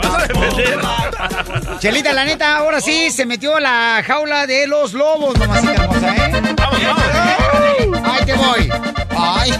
[1.80, 6.16] Chelita, la neta, ahora sí se metió a la jaula de los lobos, mamacita hermosa,
[6.16, 6.30] ¿eh?
[6.56, 8.00] Vamos, vamos.
[8.04, 8.70] Ahí te voy.
[9.16, 9.52] Ay.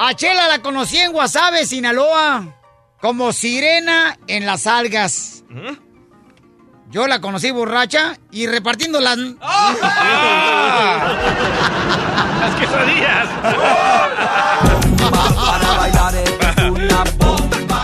[0.00, 2.56] A Chela la conocí en Guasave, Sinaloa,
[3.00, 5.42] como sirena en las algas.
[6.90, 9.18] Yo la conocí borracha y repartiendo las...
[12.38, 13.28] Las quesadillas.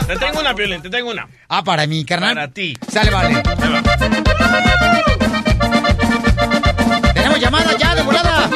[0.06, 1.28] Te tengo una, Piolín, te tengo una.
[1.48, 2.34] Ah, para mí, carnal.
[2.34, 2.74] Para ti.
[2.90, 3.42] Sale, vale.
[7.12, 8.50] Tenemos llamada ya de volada.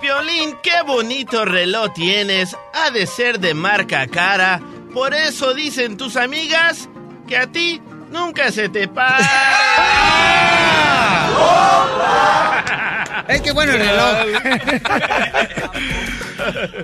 [0.00, 2.56] Piolín, qué bonito reloj tienes.
[2.72, 4.60] Ha de ser de marca cara.
[4.92, 6.88] Por eso dicen tus amigas
[7.26, 9.18] que a ti nunca se te para.
[13.26, 14.26] Es que bueno el reloj.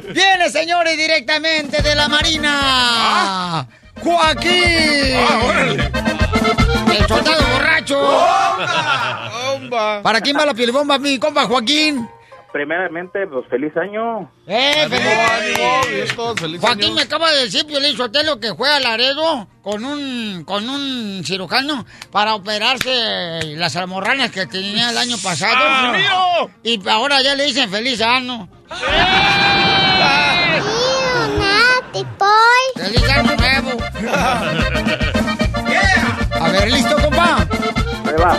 [0.14, 3.66] Viene, señores, directamente de la Marina.
[4.02, 4.50] Joaquín.
[6.88, 8.26] El soldado borracho.
[10.02, 12.08] ¿Para quién va la piel bomba, mi compa Joaquín?
[12.52, 14.30] Primeramente, pues feliz año.
[14.46, 16.12] ¡Eh, feliz!
[16.40, 16.94] feliz Joaquín año.
[16.94, 21.86] me acaba de decir, Piolín Sotelo, que fue a Laredo con un, con un cirujano
[22.10, 25.54] para operarse las almorranas que tenía el año pasado.
[25.56, 26.50] ¡Ah, mío!
[26.64, 28.48] Y ahora ya le dicen feliz año.
[32.76, 33.78] ¡Feliz año nuevo!
[36.40, 37.46] A ver, ¿listo, compa?
[38.06, 38.38] Ahí va.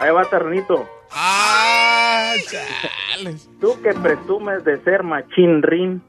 [0.00, 0.88] Ahí va, ternito.
[1.12, 3.50] Ah, chales.
[3.60, 6.02] Tú que presumes de ser machín rin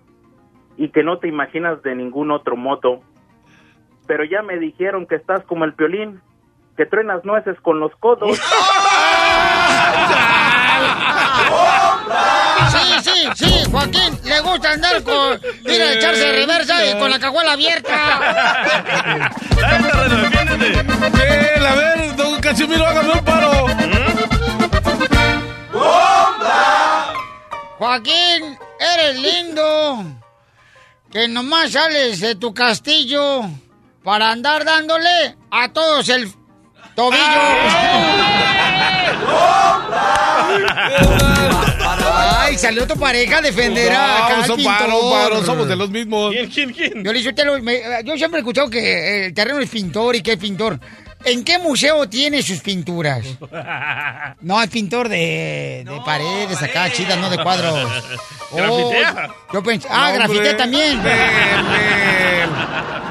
[0.78, 3.02] y que no te imaginas de ningún otro modo.
[4.08, 6.22] Pero ya me dijeron que estás como el piolín,
[6.78, 8.40] que truenas nueces con los codos.
[12.72, 15.42] Sí, sí, sí, Joaquín, le gusta andar con.
[15.64, 18.18] Mira, echarse de reversa y con la cajuela abierta.
[21.68, 23.68] A ver, don Casimiro, hágame un paro.
[27.78, 30.06] Joaquín, eres lindo.
[31.12, 33.42] Que nomás sales de tu castillo
[34.04, 36.32] para andar dándole a todos el
[36.96, 37.22] tobillo.
[42.52, 46.34] Ay, salió tu pareja a defender a acá No, son paros, somos de los mismos.
[46.34, 47.04] ¿Quién, quién, quién?
[47.04, 50.34] Yo, telo- me- yo siempre he escuchado que eh, el terreno es pintor y que
[50.34, 50.78] es pintor.
[51.24, 53.26] ¿En qué museo tiene sus pinturas?
[54.42, 57.90] No, es pintor de, de paredes acá, chidas, no de cuadros.
[58.54, 59.30] Oh, Grafitea.
[59.54, 60.54] yo pensé, ah, No, grafitea hombre.
[60.56, 61.02] también.
[61.04, 62.50] Ven,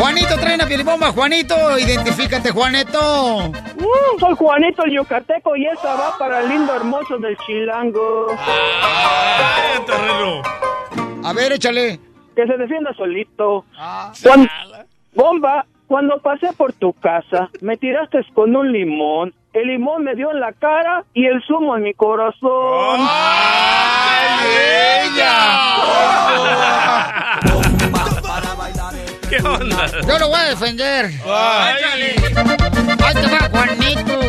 [0.00, 3.50] Juanito, trae una pielibomba, Juanito, identifícate, Juanito.
[3.50, 8.28] Uh, soy Juanito el Yucateco y esa va para el lindo hermoso del Chilango.
[8.30, 10.40] ¡Ay, terreno!
[11.22, 12.00] A ver, échale.
[12.34, 13.66] Que se defienda solito.
[13.76, 14.10] Ah,
[15.14, 19.34] Bomba, cuando pasé por tu casa, me tiraste con un limón.
[19.52, 23.00] El limón me dio en la cara y el zumo en mi corazón.
[29.30, 29.86] ¿Qué onda?
[30.06, 31.08] Yo lo voy a defender.
[31.24, 32.16] Ay.
[33.04, 34.20] Ahí te va, Juanito.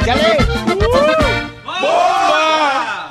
[0.00, 0.38] Échale.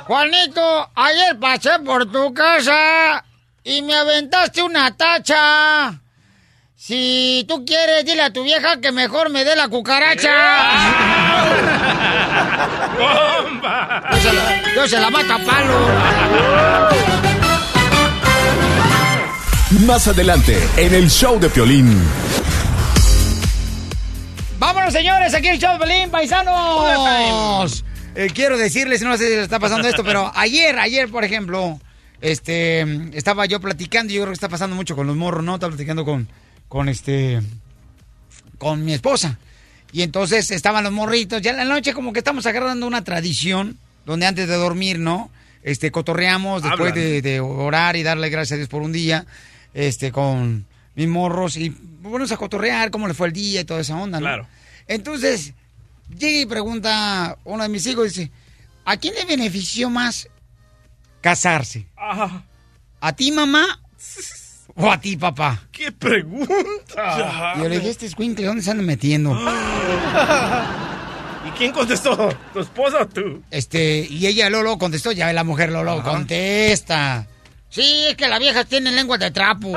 [0.04, 3.24] Juanito, ayer pasé por tu casa
[3.62, 6.00] y me aventaste una tacha.
[6.74, 10.32] Si tú quieres, dile a tu vieja que mejor me dé la cucaracha.
[12.98, 14.08] ¡Bomba!
[14.10, 17.31] Yo se la, yo se la mato a palo.
[19.80, 21.98] Más adelante, en el show de Piolín.
[24.58, 27.82] Vámonos, señores, aquí el show de Pelín, paisanos.
[28.14, 31.80] Eh, quiero decirles, no sé si les está pasando esto, pero ayer, ayer, por ejemplo,
[32.20, 32.82] este,
[33.16, 35.54] estaba yo platicando, y yo creo que está pasando mucho con los morros, ¿no?
[35.54, 36.28] Estaba platicando con,
[36.68, 37.40] con este,
[38.58, 39.38] con mi esposa.
[39.90, 43.78] Y entonces estaban los morritos, ya en la noche como que estamos agarrando una tradición,
[44.04, 45.30] donde antes de dormir, ¿no?
[45.62, 49.24] Este, cotorreamos después de, de orar y darle gracias a Dios por un día,
[49.74, 51.70] este, con mis morros y
[52.02, 54.24] bueno, a cotorrear cómo le fue el día y toda esa onda, ¿no?
[54.26, 54.46] Claro.
[54.88, 55.54] Entonces,
[56.16, 58.30] llega y pregunta uno de mis hijos, dice,
[58.84, 60.28] ¿a quién le benefició más
[61.20, 61.86] casarse?
[61.96, 62.42] Ah,
[63.00, 63.80] ¿A ti, mamá?
[64.74, 65.62] ¿O a ti, papá?
[65.70, 67.54] ¡Qué pregunta!
[67.56, 69.32] Y yo le dije, este escuincle, ¿dónde se anda metiendo?
[71.46, 72.28] ¿Y quién contestó?
[72.52, 73.42] ¿Tu esposa o tú?
[73.50, 77.26] Este, y ella Lolo contestó, ya ve la mujer Lolo contesta.
[77.72, 79.68] Sí, es que la vieja tiene lengua de trapo.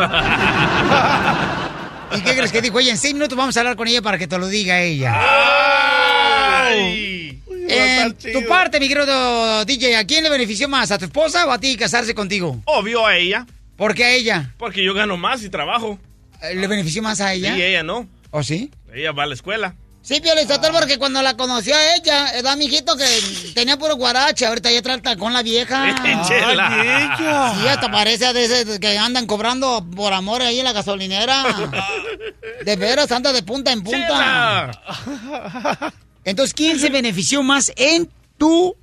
[2.14, 2.92] ¿Y qué crees que dijo ella?
[2.92, 5.14] En seis minutos vamos a hablar con ella para que te lo diga ella.
[6.68, 7.42] ¡Ay!
[7.70, 10.92] En tu parte, mi querido DJ, ¿a quién le benefició más?
[10.92, 12.62] ¿A tu esposa o a ti casarse contigo?
[12.66, 13.46] Obvio a ella.
[13.78, 14.52] ¿Por qué a ella?
[14.58, 15.98] Porque yo gano más y trabajo.
[16.54, 17.58] ¿Le benefició más a ella?
[17.58, 18.10] Y ella no.
[18.30, 18.72] ¿O sí?
[18.94, 19.76] Ella va a la escuela.
[20.06, 23.08] Sí, Pio Lizotelo, porque cuando la conoció a ella, era mi hijito que
[23.56, 25.96] tenía puro guarache, ahorita ya trata con la vieja.
[26.28, 26.68] Chela.
[26.70, 27.60] Ay.
[27.60, 31.44] Sí, hasta parece de ese que andan cobrando por amor ahí en la gasolinera.
[32.64, 34.72] De veras, anda de punta en punta.
[36.24, 38.76] Entonces, ¿quién se benefició más en tu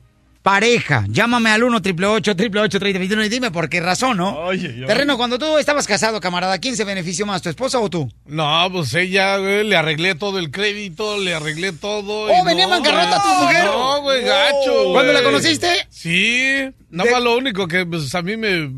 [0.43, 1.05] pareja?
[1.09, 4.49] Llámame al 1 888 3021 y dime por qué razón, ¿no?
[4.87, 8.13] Terreno, cuando tú estabas casado, camarada, ¿quién se benefició más, tu esposa o tú?
[8.27, 12.25] No, pues ella, güey, le arreglé todo el crédito, le arreglé todo.
[12.25, 13.65] Oh, y venía no, bancarrota tu mujer.
[13.65, 14.73] No, güey, gacho.
[14.75, 14.93] güey.
[14.93, 15.69] ¿Cuándo la conociste?
[15.89, 18.71] Sí, nada más lo único que pues, a mí me.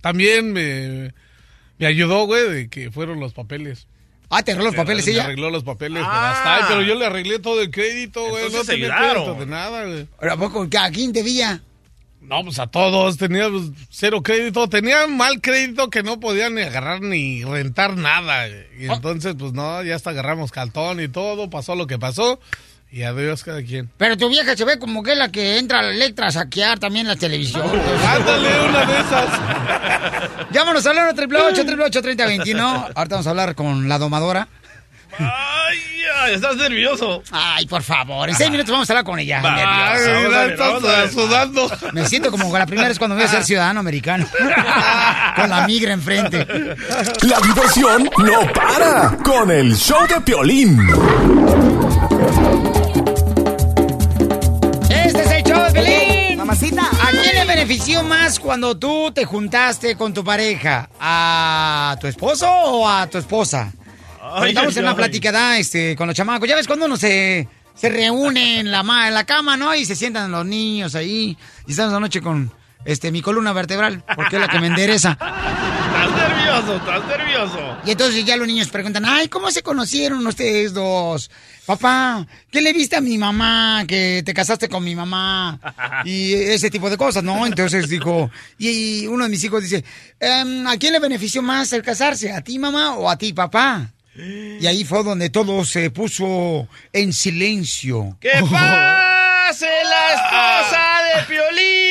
[0.00, 1.14] También me.
[1.78, 3.86] Me ayudó, güey, de que fueron los papeles.
[4.30, 5.24] Ah, te arregló los papeles me ella.
[5.24, 6.30] arregló los papeles, pero Ah.
[6.32, 8.42] hasta ahí, pero yo le arreglé todo el crédito, güey.
[8.42, 9.24] No Entonces tenía ayudaron.
[9.24, 10.06] crédito de nada, güey.
[10.30, 10.66] ¿A poco?
[10.78, 11.62] ¿A quién debía?
[12.20, 16.62] No, pues a todos, tenía pues, cero crédito, tenían mal crédito que no podían ni
[16.62, 18.46] agarrar ni rentar nada.
[18.48, 18.60] güey.
[18.60, 18.74] Ah.
[18.78, 22.38] Y entonces, pues no, ya hasta agarramos cartón y todo, pasó lo que pasó
[22.90, 23.90] y adiós cada quien.
[23.96, 26.78] Pero tu vieja se ve como que es la que entra a Electra a saquear
[26.78, 27.62] también la televisión.
[28.06, 29.28] Ándale, una de esas.
[30.50, 34.48] Llámanos al 1 888 3021 Ahorita vamos a hablar con la domadora.
[35.18, 37.22] Ay, estás nervioso.
[37.30, 39.40] Ay, por favor, en seis minutos vamos a hablar con ella.
[39.42, 40.64] Va, Nerviosa.
[40.64, 41.70] vamos a ver, estás sudando.
[41.92, 44.26] Me siento como la primera vez cuando voy a ser ciudadano americano.
[45.36, 46.46] con la migra enfrente.
[47.22, 50.78] La diversión no para con el show de Piolín.
[56.48, 56.80] Mamacita.
[57.02, 60.88] ¿A quién le benefició más cuando tú te juntaste con tu pareja?
[60.98, 63.70] ¿A tu esposo o a tu esposa?
[64.22, 64.96] Ay, Estamos ay, en una ay.
[64.96, 66.48] platicada este, con los chamacos.
[66.48, 69.74] Ya ves cuando uno se, se reúne en la, ma- en la cama, ¿no?
[69.74, 71.36] Y se sientan los niños ahí.
[71.66, 72.50] Y estamos anoche con
[72.86, 75.18] este, mi columna vertebral, porque es la que me endereza.
[76.58, 77.76] Nervioso, estás nervioso.
[77.84, 81.30] Y entonces ya los niños preguntan, ay, ¿cómo se conocieron ustedes dos?
[81.66, 83.84] Papá, ¿qué le viste a mi mamá?
[83.86, 85.60] Que te casaste con mi mamá.
[86.04, 87.46] Y ese tipo de cosas, ¿no?
[87.46, 89.84] Entonces dijo, y uno de mis hijos dice,
[90.18, 92.32] "Em, ¿a quién le benefició más el casarse?
[92.32, 93.90] ¿A ti, mamá, o a ti, papá?
[94.60, 98.16] Y ahí fue donde todo se puso en silencio.
[98.20, 101.87] ¡Que pase la esposa de Piolín,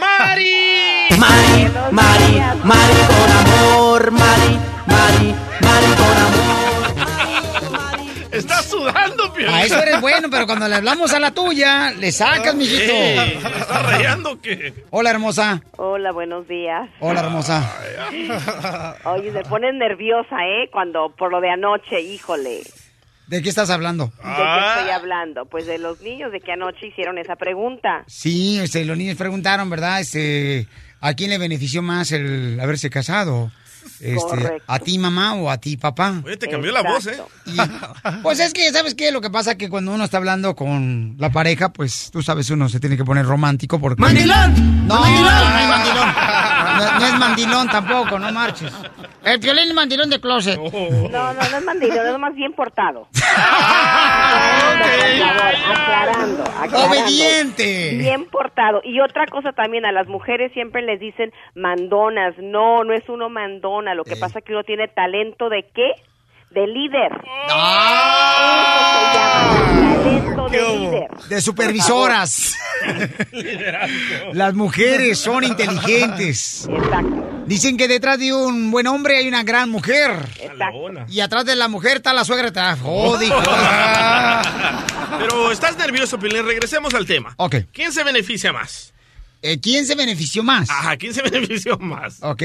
[0.00, 1.08] Mari!
[1.18, 6.40] Mari, Mari, Mari con amor, Mari, Mari, Mari con amor.
[8.32, 9.54] Estás sudando, Piolín.
[9.54, 12.92] A eso eres bueno, pero cuando le hablamos a la tuya, le sacas, mijito.
[12.92, 14.72] Ey, ¿Estás rayando qué?
[14.90, 15.60] Hola, hermosa.
[15.76, 16.88] Hola, buenos días.
[17.00, 17.70] Hola, hermosa.
[19.04, 20.70] Oye, se pone nerviosa, ¿eh?
[20.72, 22.62] Cuando, por lo de anoche, híjole.
[23.30, 24.06] ¿De qué estás hablando?
[24.06, 25.46] ¿De qué estoy hablando?
[25.46, 28.02] Pues de los niños de que anoche hicieron esa pregunta.
[28.08, 30.00] Sí, este, los niños preguntaron, ¿verdad?
[30.00, 30.66] Este,
[31.00, 33.52] ¿a quién le benefició más el haberse casado?
[34.00, 34.60] Este.
[34.66, 36.20] ¿A ti mamá o a ti papá?
[36.24, 37.22] Oye, te cambió la voz, ¿eh?
[38.24, 39.12] Pues es que, ¿sabes qué?
[39.12, 42.50] Lo que pasa es que cuando uno está hablando con la pareja, pues tú sabes,
[42.50, 44.02] uno se tiene que poner romántico porque...
[44.02, 44.88] ¡Mandilón!
[44.88, 46.14] No, ¡Mandilón!
[46.80, 47.68] No, no es mandilón.
[47.68, 48.72] Tampoco, no marches.
[49.24, 50.58] El violín es mandilón de closet.
[50.58, 53.08] No, no, no es mandilón, es más bien portado.
[55.70, 56.44] Aclarando.
[56.72, 57.96] Obediente.
[57.98, 58.80] Bien portado.
[58.84, 62.34] Y otra cosa también, a las mujeres siempre les dicen mandonas.
[62.38, 63.94] No, no es uno mandona.
[63.94, 65.92] Lo que pasa es que uno tiene talento de qué?
[66.50, 67.10] De líder.
[69.92, 71.08] Talento de líder.
[71.28, 72.54] De supervisoras.
[74.32, 76.66] Las mujeres son inteligentes.
[76.68, 77.26] Exacto.
[77.46, 80.10] Dicen que detrás de un buen hombre hay una gran mujer.
[80.40, 81.04] Exacto.
[81.08, 82.48] Y atrás de la mujer está la suegra.
[82.48, 83.40] Está jodido.
[85.20, 86.44] Pero estás nervioso, Piolín.
[86.46, 87.34] Regresemos al tema.
[87.36, 87.56] Ok.
[87.72, 88.92] ¿Quién se beneficia más?
[89.42, 90.68] Eh, ¿Quién se benefició más?
[90.68, 92.18] Ajá, ¿quién se benefició más?
[92.22, 92.42] Ok,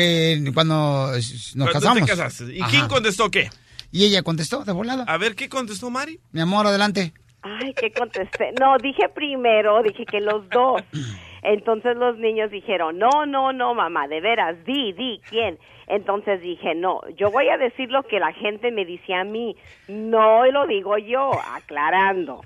[0.54, 2.00] cuando nos Cuando casamos.
[2.06, 2.54] te casaste.
[2.56, 2.70] ¿Y Ajá.
[2.70, 3.50] quién contestó qué?
[3.92, 5.04] Y ella contestó de volada.
[5.08, 6.20] A ver, ¿qué contestó Mari?
[6.32, 7.14] Mi amor, adelante.
[7.42, 8.54] Ay, ¿qué contesté?
[8.60, 10.82] No, dije primero, dije que los dos.
[11.46, 15.60] Entonces los niños dijeron, no, no, no, mamá, de veras, di, di, ¿quién?
[15.88, 19.56] Entonces dije, no, yo voy a decir lo que la gente me dice a mí,
[19.88, 22.42] no lo digo yo, aclarando.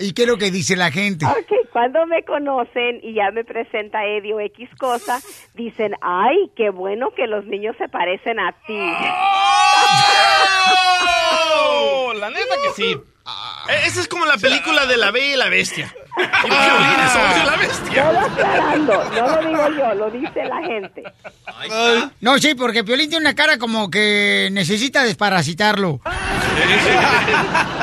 [0.00, 1.26] ¿Y qué es lo que dice la gente?
[1.26, 5.20] Ok, cuando me conocen y ya me presenta Eddie o X cosa,
[5.54, 8.80] dicen, ay, qué bueno que los niños se parecen a ti.
[11.76, 12.12] ¡Oh!
[12.14, 12.96] La neta que sí.
[13.68, 15.92] Eh, Esa es como la película de la Bella y la Bestia.
[16.16, 18.04] Y Piolín es obvio la bestia.
[18.06, 21.02] Solo aclarando, no lo digo yo, lo dice la gente.
[22.20, 26.00] No, sí, porque Piolín tiene una cara como que necesita desparasitarlo.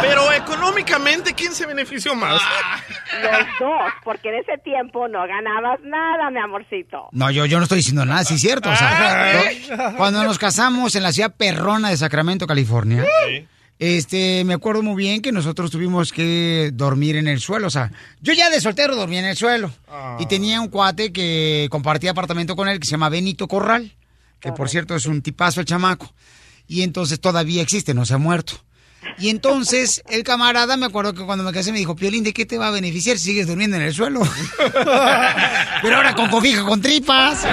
[0.02, 2.42] Pero económicamente, ¿quién se benefició más?
[3.22, 7.10] Los dos, porque en ese tiempo no ganabas nada, mi amorcito.
[7.12, 8.70] No, yo, yo no estoy diciendo nada, sí es cierto.
[8.72, 13.06] O sea, yo- cuando nos casamos en la ciudad perrona de Sacramento, California,
[13.84, 17.68] este, me acuerdo muy bien que nosotros tuvimos que dormir en el suelo.
[17.68, 19.74] O sea, yo ya de soltero dormía en el suelo.
[20.20, 23.92] Y tenía un cuate que compartía apartamento con él que se llama Benito Corral,
[24.40, 26.14] que por cierto es un tipazo el chamaco.
[26.66, 28.54] Y entonces todavía existe, no se ha muerto.
[29.20, 32.46] Y entonces el camarada, me acuerdo que cuando me casé me dijo, Piolín, ¿de qué
[32.46, 34.22] te va a beneficiar si sigues durmiendo en el suelo?
[35.82, 37.46] Pero ahora con cobija, con tripas.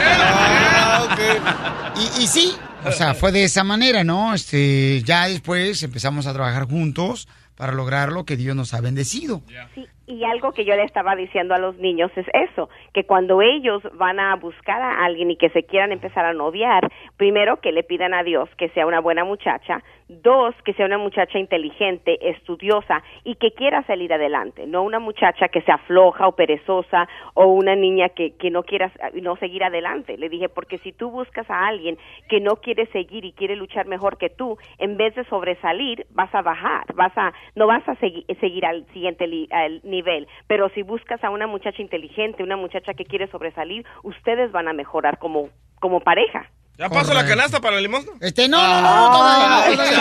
[1.97, 2.55] Y, y sí,
[2.85, 4.35] o sea, fue de esa manera, ¿no?
[4.35, 9.43] Este, ya después empezamos a trabajar juntos para lograr lo que Dios nos ha bendecido.
[9.75, 13.41] Sí, y algo que yo le estaba diciendo a los niños es eso, que cuando
[13.43, 17.73] ellos van a buscar a alguien y que se quieran empezar a noviar, primero que
[17.73, 22.19] le pidan a Dios que sea una buena muchacha, dos, que sea una muchacha inteligente,
[22.31, 27.47] estudiosa y que quiera salir adelante, no una muchacha que sea floja o perezosa o
[27.47, 28.91] una niña que, que no quiera
[29.23, 30.19] no seguir adelante.
[30.19, 31.97] Le dije, porque si tú buscas a alguien
[32.29, 36.35] que no quiere seguir y quiere luchar mejor que tú, en vez de sobresalir, vas
[36.35, 40.27] a bajar, vas a, no vas a segui- seguir al siguiente al nivel.
[40.47, 44.73] Pero si buscas a una muchacha inteligente, una muchacha que quiere sobresalir, ustedes van a
[44.73, 46.51] mejorar como, como pareja.
[46.79, 48.07] ¿Ya pasó la canasta para el limón?
[48.23, 49.99] Este, no, no, no, todavía no, todavía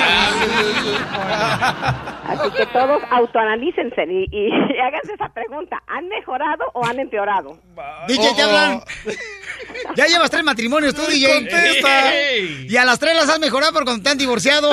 [2.24, 5.84] Así que todos autoanalícense y, y háganse esa pregunta.
[5.88, 7.58] ¿Han mejorado o han empeorado?
[8.08, 8.82] DJ, te hablan.
[9.96, 11.34] Ya llevas tres matrimonios tú, DJ.
[11.36, 12.16] Contesta.
[12.68, 14.70] Y a las tres las has mejorado por cuando te han divorciado.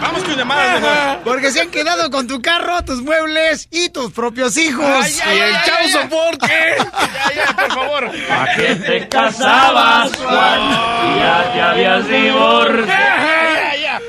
[0.00, 1.18] Vamos con llamadas mejor.
[1.24, 4.84] Porque se han quedado con tu carro, tus muebles y tus propios hijos.
[4.86, 5.90] Ay, ay, y el ay, ay.
[5.90, 6.46] soporte.
[6.78, 8.04] Ya, ya, por favor.
[8.30, 10.70] ¿A qué te casabas, Juan?
[11.18, 13.38] Ya te habías divorciado.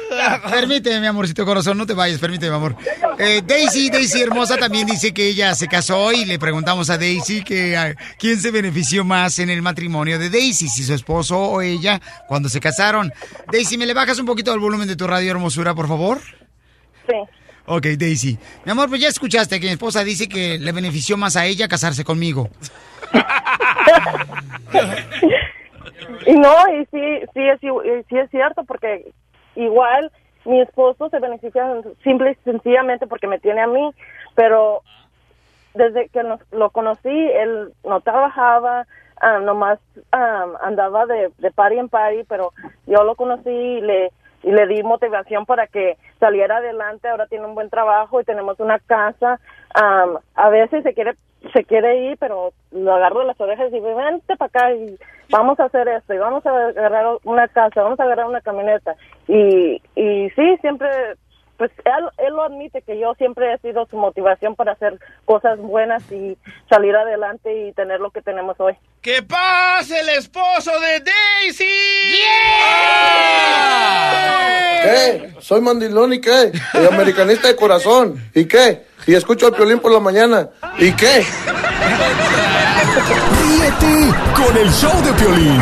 [0.49, 2.75] Permíteme, mi amorcito corazón, no te vayas, permíteme, mi amor.
[3.17, 7.43] Eh, Daisy, Daisy hermosa también dice que ella se casó y le preguntamos a Daisy
[7.43, 11.61] que a- quién se benefició más en el matrimonio de Daisy, si su esposo o
[11.61, 11.99] ella
[12.29, 13.11] cuando se casaron.
[13.51, 16.19] Daisy, ¿me le bajas un poquito el volumen de tu radio hermosura, por favor?
[17.05, 17.15] Sí.
[17.65, 18.39] Ok, Daisy.
[18.63, 21.67] Mi amor, pues ya escuchaste que mi esposa dice que le benefició más a ella
[21.67, 22.47] casarse conmigo.
[26.25, 29.11] Y no, y sí, sí es, sí es cierto, porque
[29.55, 30.09] igual
[30.45, 31.65] mi esposo se beneficia
[32.01, 33.91] simple y sencillamente porque me tiene a mí,
[34.35, 34.83] pero
[35.73, 38.85] desde que nos, lo conocí, él no trabajaba,
[39.21, 39.79] ah, nomás
[40.11, 42.51] ah, andaba de, de party en party, pero
[42.87, 44.11] yo lo conocí y le,
[44.43, 48.59] y le di motivación para que saliera adelante, ahora tiene un buen trabajo y tenemos
[48.59, 49.39] una casa,
[49.75, 51.13] Am, a veces se quiere
[51.53, 54.97] se quiere ir, pero lo agarro de las orejas y digo, vente para acá y
[55.29, 58.95] vamos a hacer esto, y vamos a agarrar una casa, vamos a agarrar una camioneta.
[59.27, 60.89] Y, y sí, siempre,
[61.59, 65.59] pues él, él lo admite que yo siempre he sido su motivación para hacer cosas
[65.59, 66.37] buenas y
[66.69, 68.77] salir adelante y tener lo que tenemos hoy.
[69.01, 71.65] ¡Que pase el esposo de Daisy!
[74.83, 75.33] ¿Qué?
[75.39, 76.53] Soy mandilón y qué?
[76.73, 78.15] Y americanista de corazón.
[78.33, 78.85] ¿Y qué?
[79.05, 80.49] Y escucho al violín por la mañana.
[80.77, 81.25] ¿Y qué?
[83.41, 85.59] Ríete con el show de Piolín.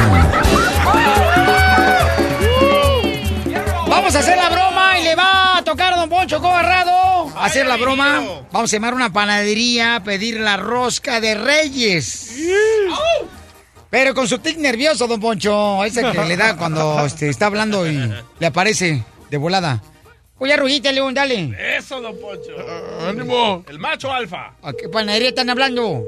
[3.90, 4.37] Vamos a hacer
[5.68, 7.28] tocar Don Poncho Cobarrado.
[7.36, 8.24] A hacer la broma.
[8.54, 12.40] Vamos a llamar una panadería a pedir la rosca de Reyes.
[13.90, 15.84] Pero con su tic nervioso, Don Poncho.
[15.84, 19.84] Ese que le da cuando este, está hablando y le aparece de volada.
[20.38, 21.54] Oye, Rugita, León, dale.
[21.78, 22.54] Eso, don Poncho.
[23.06, 23.66] ¡Ánimo!
[23.68, 24.54] El macho alfa.
[24.62, 26.04] ¿A qué panadería están hablando?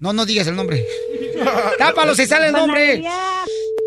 [0.00, 0.84] No, no digas el nombre.
[1.78, 3.02] Tápalo si sale el nombre.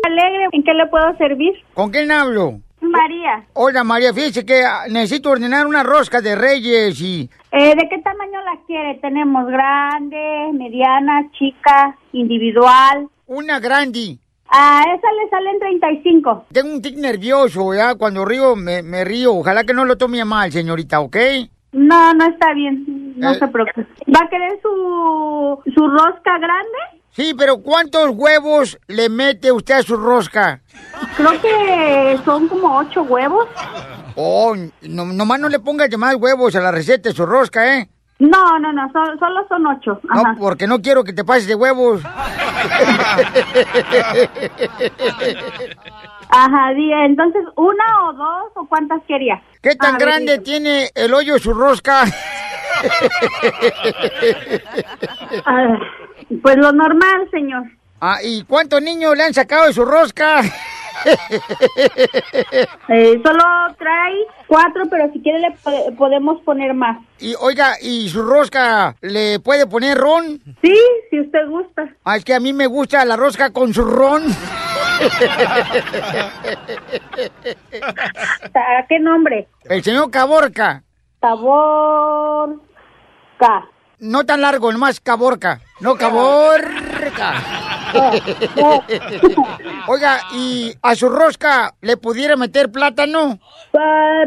[0.04, 1.52] Alegre, ¿en qué le puedo servir?
[1.74, 2.60] ¿Con quién hablo?
[2.92, 3.44] María.
[3.54, 7.28] Hola, María, fíjese que ah, necesito ordenar una rosca de Reyes y...
[7.50, 8.94] Eh, ¿De qué tamaño la quiere?
[9.00, 13.08] Tenemos grande, mediana, chica, individual.
[13.26, 14.18] Una grande.
[14.54, 16.46] A esa le salen 35.
[16.52, 17.94] Tengo un tic nervioso, ¿ya?
[17.94, 19.34] Cuando río, me, me río.
[19.34, 21.16] Ojalá que no lo tome mal, señorita, ¿ok?
[21.72, 22.84] No, no está bien,
[23.16, 23.38] no Eh.
[23.38, 23.86] se preocupe.
[24.14, 26.78] ¿Va a querer su, su rosca grande?
[27.14, 30.60] Sí, pero ¿cuántos huevos le mete usted a su rosca?
[31.16, 33.46] Creo que son como ocho huevos.
[34.16, 37.78] Oh, no, nomás no le pongas de más huevos a la receta de su rosca,
[37.78, 37.88] ¿eh?
[38.18, 40.00] No, no, no, so- solo son ocho.
[40.08, 40.22] Ajá.
[40.32, 42.00] No, porque no quiero que te pases de huevos.
[46.34, 49.42] Ajá, di- entonces, ¿una o dos o cuántas quería?
[49.62, 52.04] ¿Qué tan A ver, grande tiene el hoyo su rosca?
[55.46, 55.78] Ah,
[56.42, 57.64] pues lo normal, señor.
[58.00, 60.40] Ah, ¿y cuántos niños le han sacado de su rosca?
[62.88, 63.42] Eh, solo
[63.78, 64.14] trae
[64.46, 66.98] cuatro, pero si quiere le po- podemos poner más.
[67.18, 70.40] Y oiga, ¿y su rosca le puede poner ron?
[70.62, 70.74] Sí,
[71.10, 71.88] si usted gusta.
[72.04, 74.22] Ah, es que a mí me gusta la rosca con su ron.
[78.54, 79.48] ¿A qué nombre?
[79.64, 80.82] El señor Caborca.
[81.20, 82.62] Caborca.
[83.98, 85.60] No tan largo, nomás Caborca.
[85.80, 87.34] No Caborca.
[89.86, 93.38] Oiga, ¿y a su rosca le pudiera meter plátano?
[93.76, 94.24] Ah,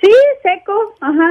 [0.00, 0.10] sí,
[0.42, 1.30] seco, ajá.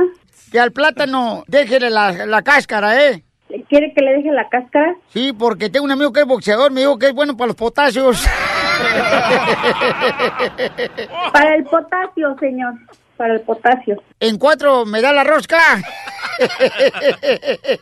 [0.52, 3.24] Que al plátano déjele la, la cáscara, ¿eh?
[3.70, 4.96] ¿Quiere que le deje la cáscara?
[5.10, 7.56] Sí, porque tengo un amigo que es boxeador, me dijo que es bueno para los
[7.56, 8.26] potasios.
[11.34, 12.74] Para el potasio, señor.
[13.18, 14.02] Para el potasio.
[14.20, 15.58] ¿En cuatro me da la rosca?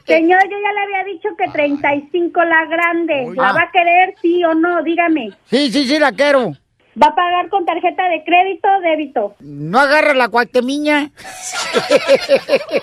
[0.06, 3.32] Señor, yo ya le había dicho que 35 la grande.
[3.36, 4.84] ¿La va a querer, sí o no?
[4.84, 5.32] Dígame.
[5.46, 6.52] Sí, sí, sí, la quiero.
[7.02, 9.36] ¿Va a pagar con tarjeta de crédito o débito?
[9.40, 11.12] ¿No agarra la cuatemiña?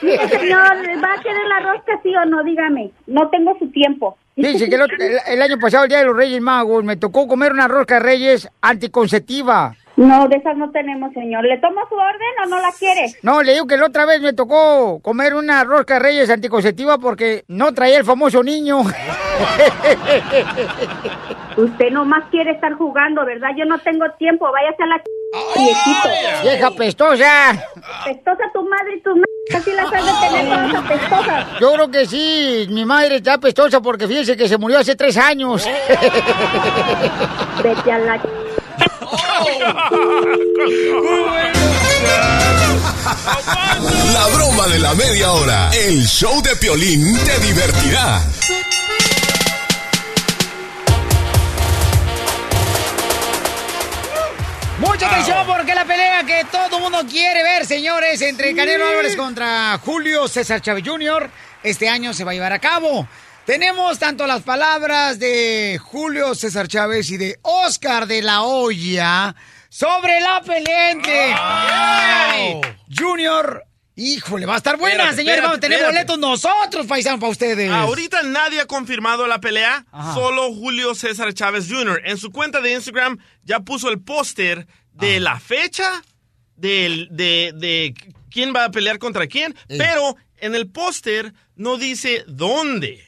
[0.02, 2.42] Mire, señor, ¿va a querer la rosca, sí o no?
[2.42, 2.90] Dígame.
[3.06, 4.16] No tengo su tiempo.
[4.34, 7.52] Dice que el, el año pasado, el Día de los Reyes Magos, me tocó comer
[7.52, 9.74] una rosca de Reyes anticonceptiva.
[9.98, 11.44] No, de esas no tenemos, señor.
[11.44, 13.16] ¿Le tomo su orden o no la quiere?
[13.22, 17.42] No, le digo que la otra vez me tocó comer una rosca Reyes anticonceptiva porque
[17.48, 18.82] no traía el famoso niño.
[21.56, 23.48] Usted nomás quiere estar jugando, ¿verdad?
[23.56, 24.46] Yo no tengo tiempo.
[24.52, 25.02] Váyase a la...
[25.56, 26.08] viejito.
[26.44, 27.60] ¡Vieja pestosa!
[28.04, 29.24] Pestosa tu madre y tus m...
[29.50, 31.46] Casi las has de tener todas apestosas.
[31.58, 35.16] Yo creo que sí, mi madre está pestosa porque fíjese que se murió hace tres
[35.16, 35.68] años.
[37.64, 38.20] Vete a la...
[44.12, 45.70] La broma de la media hora.
[45.72, 48.20] El show de Piolín te divertirá.
[54.80, 59.78] Mucha atención porque la pelea que todo mundo quiere ver, señores, entre Canelo Álvarez contra
[59.84, 61.30] Julio César Chávez Jr.
[61.62, 63.06] este año se va a llevar a cabo.
[63.52, 69.34] Tenemos tanto las palabras de Julio César Chávez y de Oscar de la Hoya
[69.70, 72.60] sobre la pelea entre ¡Ay!
[72.94, 73.64] Junior.
[73.96, 75.40] Híjole, va a estar buena, Espérate, señores.
[75.42, 77.70] Vamos a tener espérate, boletos nosotros, paisanos, para ustedes.
[77.70, 80.12] Ahorita nadie ha confirmado la pelea, Ajá.
[80.12, 82.02] solo Julio César Chávez Jr.
[82.04, 86.02] En su cuenta de Instagram ya puso el póster de la fecha,
[86.54, 87.94] del- de, de
[88.30, 93.07] quién va a pelear contra quién, pero en el póster no dice dónde.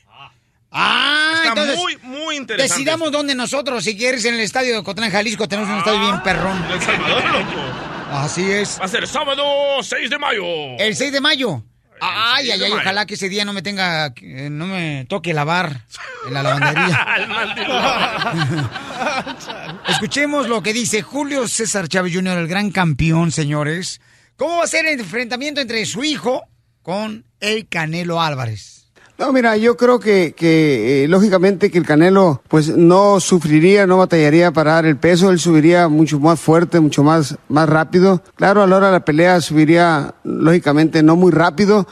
[0.70, 2.74] Ah, Está entonces, muy, muy interesante.
[2.74, 6.22] Decidamos dónde nosotros, si quieres, en el estadio de Cotlán, Jalisco, tenemos un estadio bien
[6.22, 6.62] perrón.
[6.70, 7.90] El Salvador, loco.
[8.12, 8.78] Así es.
[8.80, 9.42] Va a ser sábado
[9.82, 10.44] 6 de mayo.
[10.78, 11.62] El 6 de mayo.
[12.00, 15.34] Ay, 6 ay, ay, ojalá que ese día no me tenga, eh, no me toque
[15.34, 15.82] lavar
[16.26, 17.06] en la lavandería.
[19.88, 24.00] Escuchemos lo que dice Julio César Chávez Jr., el gran campeón, señores.
[24.36, 26.42] ¿Cómo va a ser el enfrentamiento entre su hijo
[26.82, 28.79] con el Canelo Álvarez?
[29.20, 33.98] No, mira, yo creo que, que eh, lógicamente que el Canelo pues no sufriría, no
[33.98, 38.22] batallaría para dar el peso, él subiría mucho más fuerte, mucho más, más rápido.
[38.36, 41.86] Claro, a la hora de la pelea subiría lógicamente no muy rápido,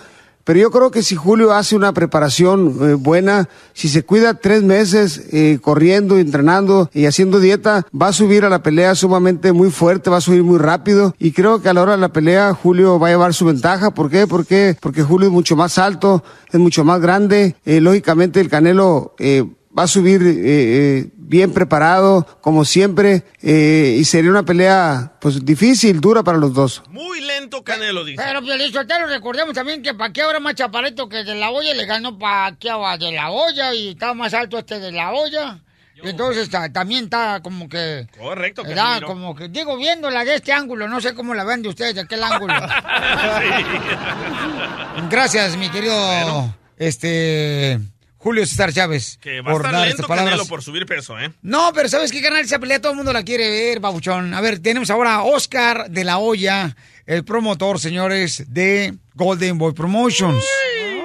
[0.48, 4.62] pero yo creo que si Julio hace una preparación eh, buena, si se cuida tres
[4.62, 9.70] meses eh, corriendo, entrenando y haciendo dieta, va a subir a la pelea sumamente muy
[9.70, 12.54] fuerte, va a subir muy rápido y creo que a la hora de la pelea
[12.54, 13.90] Julio va a llevar su ventaja.
[13.90, 14.26] ¿Por qué?
[14.26, 14.74] ¿Por qué?
[14.80, 17.54] Porque Julio es mucho más alto, es mucho más grande.
[17.66, 19.44] Eh, lógicamente el Canelo eh,
[19.78, 25.44] va a subir eh, eh, bien preparado, como siempre, eh, y sería una pelea pues
[25.44, 26.82] difícil, dura para los dos.
[26.88, 28.20] Muy lento Canelo, dice.
[28.22, 31.86] Pero, Piolín Sotelo, recordemos también que Paquiao era más chaparrito que de la olla, le
[31.86, 35.60] ganó Paquiao a de la olla y estaba más alto este de la olla.
[36.02, 38.06] Y entonces ta- también está como que...
[38.16, 39.00] Correcto, ¿verdad?
[39.00, 39.06] Casimiro.
[39.08, 42.02] Como que, digo, viéndola de este ángulo, no sé cómo la ven de ustedes, de
[42.02, 42.54] aquel ángulo.
[45.10, 47.80] Gracias, mi querido, este,
[48.28, 49.18] Julio César Chávez.
[49.22, 50.06] Que va a por estar dar lento.
[50.06, 51.32] Canelo por subir peso, ¿eh?
[51.40, 52.44] No, pero ¿sabes qué, canal?
[52.44, 54.34] Esa pelea todo el mundo la quiere ver, babuchón.
[54.34, 56.76] A ver, tenemos ahora a Oscar de la Hoya,
[57.06, 60.44] el promotor, señores, de Golden Boy Promotions.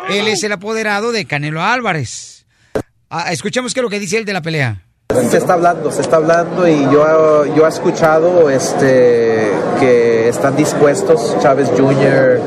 [0.09, 2.45] Él es el apoderado de Canelo Álvarez.
[3.09, 4.81] Ah, escuchemos qué es lo que dice él de la pelea.
[5.29, 9.49] Se está hablando, se está hablando y yo, yo he escuchado este,
[9.79, 12.41] que están dispuestos Chávez Jr.,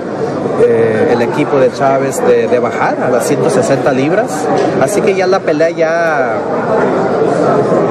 [0.66, 4.30] eh, el equipo de Chávez, de, de bajar a las 160 libras.
[4.80, 6.38] Así que ya la pelea ya,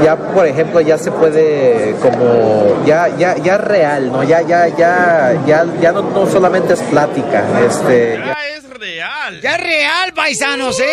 [0.03, 4.23] ya por ejemplo, ya se puede como, ya, ya, ya real, ¿no?
[4.23, 7.43] Ya, ya, ya, ya, ya no, no solamente es plática.
[7.67, 9.41] Este, ya- es real.
[9.41, 10.83] Ya es real, paisanos, ¿eh?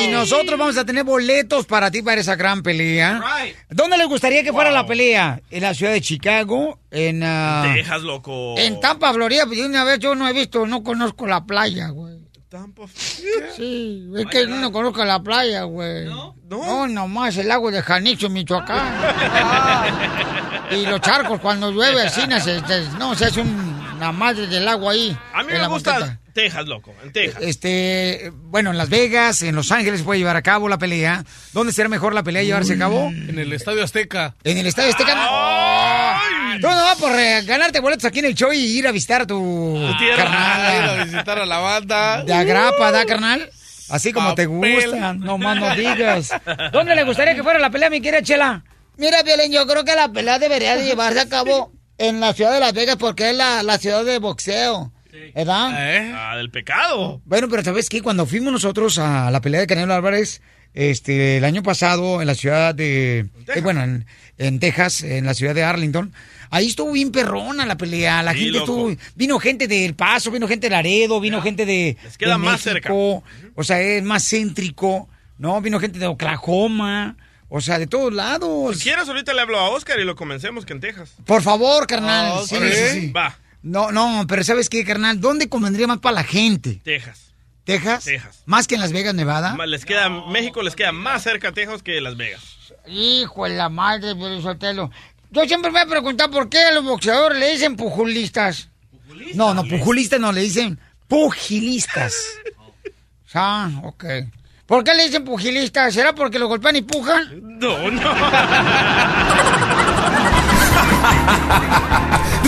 [0.00, 3.20] Y nosotros vamos a tener boletos para ti para esa gran pelea.
[3.70, 5.40] ¿Dónde les gustaría que fuera la pelea?
[5.50, 6.78] ¿En la ciudad de Chicago?
[6.90, 8.54] ¿En, ah, Texas, loco.
[8.58, 9.44] en Tampa, Florida?
[9.46, 12.18] Pues de una vez yo no he visto, no conozco la playa, güey.
[12.48, 12.84] Tampa.
[12.94, 16.06] Sí, es que no conozco la playa, güey.
[16.06, 16.34] ¿No?
[16.48, 18.94] No, nomás el lago de Janicho, Michoacán.
[20.70, 22.60] y los charcos cuando llueve así, no, se,
[22.98, 25.14] no, hace un- una madre del agua ahí.
[25.34, 26.18] A mí me gusta.
[26.38, 26.94] Texas, loco.
[27.02, 27.42] En Texas.
[27.42, 31.24] Este, bueno, en Las Vegas, en Los Ángeles se puede llevar a cabo la pelea.
[31.52, 33.08] ¿Dónde será mejor la pelea llevarse a cabo?
[33.08, 34.36] En el Estadio Azteca.
[34.44, 35.14] En el Estadio Azteca.
[36.60, 39.22] Tú no vas por eh, ganarte boletos aquí en el show y ir a visitar
[39.22, 40.16] a tu, tierra.
[40.16, 40.74] carnal.
[40.76, 42.22] Ir a visitar a la banda.
[42.22, 43.50] De agrapa, ¿da, carnal?
[43.88, 45.14] Así como te gusta.
[45.14, 46.30] No más no digas.
[46.72, 48.62] ¿Dónde le gustaría que fuera la pelea, mi querida Chela?
[48.96, 52.52] Mira, Violín, yo creo que la pelea debería de llevarse a cabo en la ciudad
[52.52, 54.92] de Las Vegas porque es la, la ciudad de boxeo.
[55.34, 55.70] ¿Verdad?
[56.14, 57.20] Ah, del pecado.
[57.24, 58.02] Bueno, pero ¿sabes qué?
[58.02, 60.40] Cuando fuimos nosotros a la pelea de Canelo Álvarez,
[60.74, 63.26] este, el año pasado en la ciudad de...
[63.54, 64.06] eh, bueno, en,
[64.36, 66.12] en Texas, en la ciudad de Arlington,
[66.50, 68.22] ahí estuvo bien perrona la pelea.
[68.22, 68.90] La Sí, gente loco.
[68.90, 69.12] estuvo...
[69.16, 71.96] Vino gente del Paso, vino gente de Laredo, vino gente de...
[72.18, 75.08] queda de más México, O sea, es más céntrico,
[75.38, 75.60] ¿no?
[75.60, 77.16] Vino gente de Oklahoma,
[77.48, 78.76] o sea, de todos lados.
[78.76, 81.14] Si quieres, ahorita le hablo a Oscar y lo comencemos que en Texas.
[81.24, 82.32] Por favor, carnal.
[82.36, 83.10] Ah, Sí, sí, sí.
[83.10, 83.36] Va.
[83.68, 85.20] No, no, pero ¿sabes qué, carnal?
[85.20, 86.80] ¿Dónde convendría más para la gente?
[86.82, 87.34] Texas.
[87.64, 88.04] ¿Texas?
[88.04, 88.42] Texas.
[88.46, 89.54] Más que en Las Vegas, Nevada.
[89.66, 92.42] Les queda, México les queda más cerca a Texas que Las Vegas.
[92.86, 94.90] Hijo de la madre, Piolín Sotelo.
[95.30, 98.70] Yo siempre me he preguntado por qué a los boxeadores le dicen pujulistas.
[99.34, 102.14] No, no, pujulistas no, le dicen pugilistas.
[103.34, 104.04] Ah, ok.
[104.64, 105.92] ¿Por qué le dicen pugilistas?
[105.92, 107.58] ¿Será porque lo golpean y pujan?
[107.58, 108.00] No, no.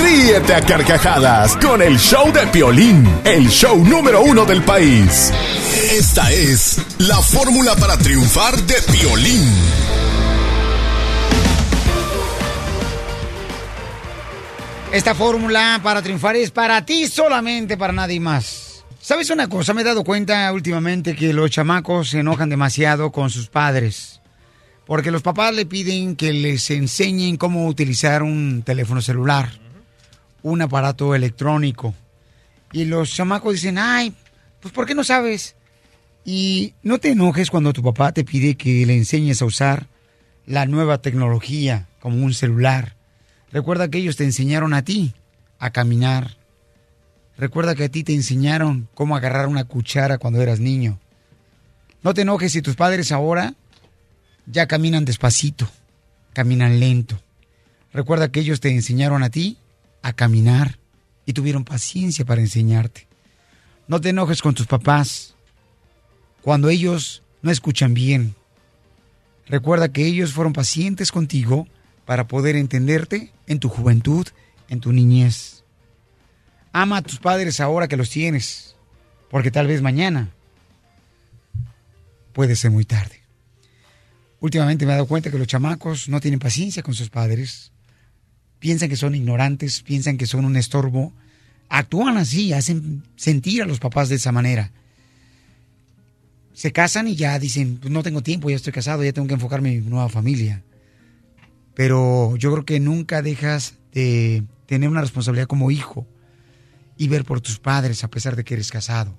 [0.03, 5.33] Ríete a carcajadas con el show de Piolín, el show número uno del país.
[5.93, 9.45] Esta es la fórmula para triunfar de Piolín.
[14.93, 18.85] Esta fórmula para triunfar es para ti solamente, para nadie más.
[19.01, 19.73] ¿Sabes una cosa?
[19.73, 24.21] Me he dado cuenta últimamente que los chamacos se enojan demasiado con sus padres.
[24.87, 29.60] Porque los papás le piden que les enseñen cómo utilizar un teléfono celular,
[30.43, 31.95] un aparato electrónico.
[32.73, 34.15] Y los chamacos dicen, ay,
[34.61, 35.57] pues ¿por qué no sabes?
[36.25, 39.87] Y no te enojes cuando tu papá te pide que le enseñes a usar
[40.47, 42.97] la nueva tecnología como un celular.
[43.53, 45.15] Recuerda que ellos te enseñaron a ti
[45.59, 46.37] a caminar.
[47.37, 50.99] Recuerda que a ti te enseñaron cómo agarrar una cuchara cuando eras niño.
[52.03, 53.55] No te enojes si tus padres ahora
[54.47, 55.69] ya caminan despacito,
[56.33, 57.21] caminan lento.
[57.93, 59.59] Recuerda que ellos te enseñaron a ti
[60.03, 60.79] a caminar
[61.27, 63.07] y tuvieron paciencia para enseñarte.
[63.87, 65.35] No te enojes con tus papás
[66.43, 68.35] cuando ellos no escuchan bien.
[69.47, 71.67] Recuerda que ellos fueron pacientes contigo
[72.05, 74.27] para poder entenderte en tu juventud,
[74.69, 75.65] en tu niñez.
[76.73, 78.77] Ama a tus padres ahora que los tienes,
[79.29, 80.31] porque tal vez mañana
[82.33, 83.21] puede ser muy tarde.
[84.41, 87.73] Últimamente me he dado cuenta que los chamacos no tienen paciencia con sus padres.
[88.61, 91.13] Piensan que son ignorantes, piensan que son un estorbo.
[91.69, 94.71] Actúan así, hacen sentir a los papás de esa manera.
[96.53, 99.35] Se casan y ya dicen, "Pues no tengo tiempo, ya estoy casado, ya tengo que
[99.35, 100.63] enfocarme en mi nueva familia.
[101.75, 106.07] Pero yo creo que nunca dejas de tener una responsabilidad como hijo
[106.99, 109.17] y ver por tus padres a pesar de que eres casado.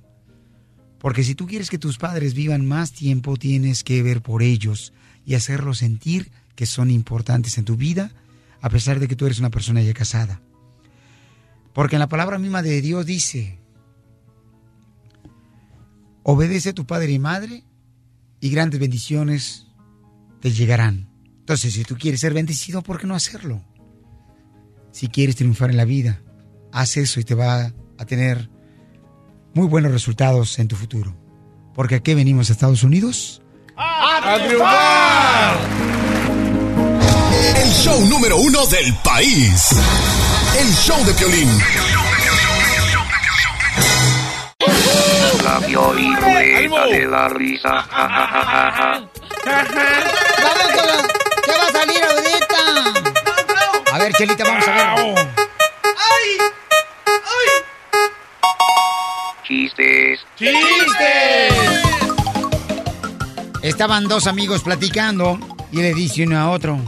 [0.99, 4.93] Porque si tú quieres que tus padres vivan más tiempo, tienes que ver por ellos
[5.25, 8.11] y hacerlos sentir que son importantes en tu vida,
[8.61, 10.41] a pesar de que tú eres una persona ya casada.
[11.73, 13.59] Porque en la palabra misma de Dios dice,
[16.23, 17.63] obedece a tu padre y madre
[18.39, 19.67] y grandes bendiciones
[20.39, 21.09] te llegarán.
[21.39, 23.63] Entonces, si tú quieres ser bendecido, ¿por qué no hacerlo?
[24.91, 26.21] Si quieres triunfar en la vida,
[26.71, 28.49] haz eso y te va a tener
[29.53, 31.15] muy buenos resultados en tu futuro.
[31.73, 33.41] Porque aquí venimos a Estados Unidos.
[33.77, 36.10] ¡A triunfar!
[37.43, 39.69] El show número uno del país.
[40.57, 41.49] El show de Piolín.
[45.43, 47.69] La Piolín de la risa.
[47.89, 49.01] Ja, ja, ja, ja, ja.
[50.43, 51.07] ¡Vamos con la-
[51.43, 52.59] ¿Qué va a salir ahorita?
[53.93, 55.31] A ver, Chelita, vamos a ver.
[59.47, 60.19] Chistes.
[60.37, 61.53] ¡Chistes!
[63.63, 65.37] Estaban dos amigos platicando
[65.71, 66.79] y le dice uno a otro.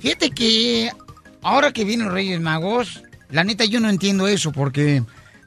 [0.00, 0.90] Fíjate que
[1.42, 5.02] ahora que vienen Reyes Magos, la neta yo no entiendo eso porque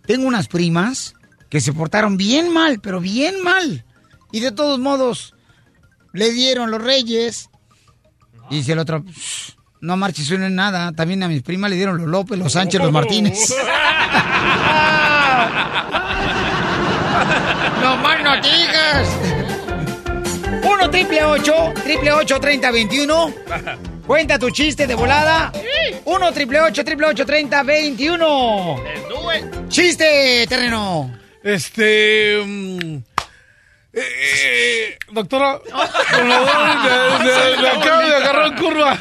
[0.05, 1.13] tengo unas primas
[1.49, 3.86] que se portaron bien mal, pero bien mal.
[4.32, 5.34] Y de todos modos,
[6.13, 7.49] le dieron los reyes.
[8.49, 10.91] Y dice el otro, "Shh, no marches en nada.
[10.91, 13.38] También a mis primas le dieron los López, los Sánchez, los Martínez.
[17.82, 19.07] no más no digas.
[20.63, 21.53] 1 triple 8
[21.84, 23.34] triple 8 30 21.
[24.08, 25.51] Cuenta tu chiste de volada.
[26.05, 28.84] 1 triple 8 triple 8 30 21.
[29.68, 31.12] Chiste, terreno.
[31.43, 32.41] Este.
[32.41, 32.97] mm,
[33.98, 38.98] eh, eh, doctora, por favor, me- me- me acabo de agarrar en curva.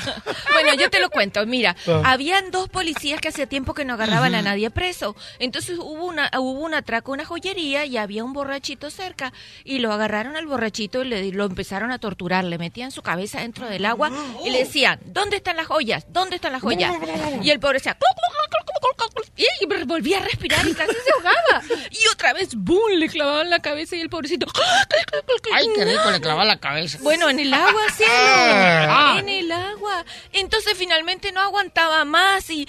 [0.53, 1.45] Bueno, yo te lo cuento.
[1.47, 2.03] Mira, Ah.
[2.07, 5.15] habían dos policías que hacía tiempo que no agarraban a nadie preso.
[5.39, 9.33] Entonces hubo una hubo un atraco a una joyería y había un borrachito cerca
[9.65, 12.45] y lo agarraron al borrachito y le, lo empezaron a torturar.
[12.45, 14.11] Le metían su cabeza dentro del agua
[14.45, 16.07] y le decían, ¿dónde están las joyas?
[16.09, 16.95] ¿Dónde están las joyas?
[17.43, 17.97] Y el pobre decía,
[19.61, 21.63] y volvía a respirar y casi se ahogaba.
[21.91, 22.99] Y otra vez, ¡boom!
[22.99, 24.47] Le clavaban la cabeza y el pobrecito...
[25.53, 26.99] Ay, qué rico le clavaba la cabeza.
[27.03, 27.83] Bueno, en el agua.
[28.09, 29.17] Ah.
[29.19, 30.05] En el agua.
[30.33, 32.67] Entonces finalmente no aguantaba más y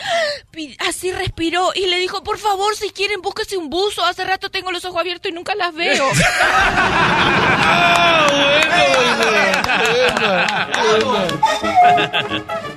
[0.79, 4.05] así respiró y le dijo, por favor, si quieren, búsquese un buzo.
[4.05, 6.07] Hace rato tengo los ojos abiertos y nunca las veo.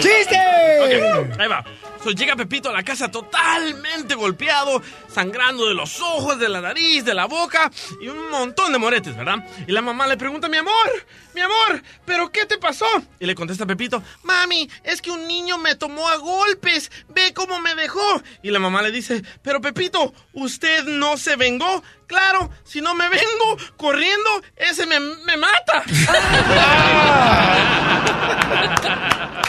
[0.00, 0.38] ¡Chiste!
[0.80, 1.64] Ok, ahí va.
[2.02, 7.04] So, llega Pepito a la casa totalmente golpeado, sangrando de los ojos, de la nariz,
[7.04, 7.70] de la boca
[8.00, 9.44] y un montón de moretes, ¿verdad?
[9.66, 10.88] Y la mamá le pregunta, mi amor,
[11.34, 12.86] mi amor, ¿pero qué te pasó?
[13.18, 17.58] Y le contesta Pepito, mami, es que un niño me tomó a golpes, ve cómo
[17.58, 18.22] me dejó.
[18.42, 21.82] Y la mamá le dice, pero Pepito, ¿usted no se vengó?
[22.06, 25.82] Claro, si no me vengo corriendo, ese me, me mata.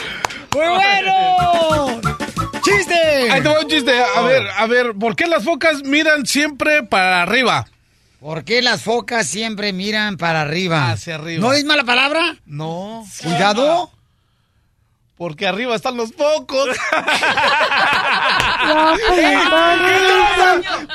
[0.54, 2.00] ¡Muy bueno!
[2.62, 3.30] ¡Chiste!
[3.30, 4.02] Ahí te va un chiste.
[4.02, 7.66] A ver, a ver, ¿por qué las focas miran siempre para arriba?
[8.20, 10.90] ¿Por qué las focas siempre miran para arriba?
[10.90, 11.40] Hacia arriba.
[11.40, 12.36] ¿No es mala palabra?
[12.44, 13.06] No.
[13.22, 13.90] Cuidado.
[15.16, 16.68] Porque arriba están los focos.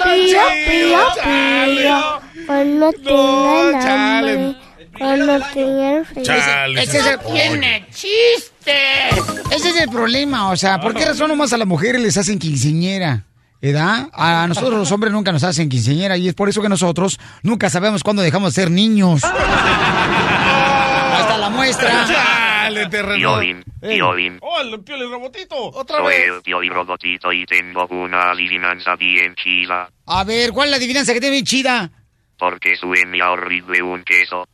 [0.03, 2.21] Pío, pío, pío.
[2.45, 4.55] Cuando tengan chale.
[4.97, 6.23] Cuando tengan frío.
[6.23, 6.81] Chale.
[6.83, 7.19] Ese es el...
[7.19, 9.09] ¡Tiene chiste!
[9.51, 12.39] Ese es el problema, o sea, ¿por qué razón nomás a las mujeres les hacen
[12.39, 13.25] quinceñera?
[13.61, 14.09] ¿Edad?
[14.13, 17.69] A nosotros los hombres nunca nos hacen quinceñera y es por eso que nosotros nunca
[17.69, 19.23] sabemos cuándo dejamos de ser niños.
[19.23, 22.05] Ahí está la muestra.
[22.05, 23.39] Chale, terreno.
[23.39, 24.37] Piolín, Piolín.
[24.41, 25.55] ¡Oh, el piolín robotito!
[25.55, 26.27] ¡Otra Soy vez!
[26.35, 29.89] el Piolín Robotito y tengo una adivinanza bien chida.
[30.05, 31.89] A ver, ¿cuál es la adivinanza que tiene bien chida?
[32.37, 34.45] Porque sueña horrible un queso.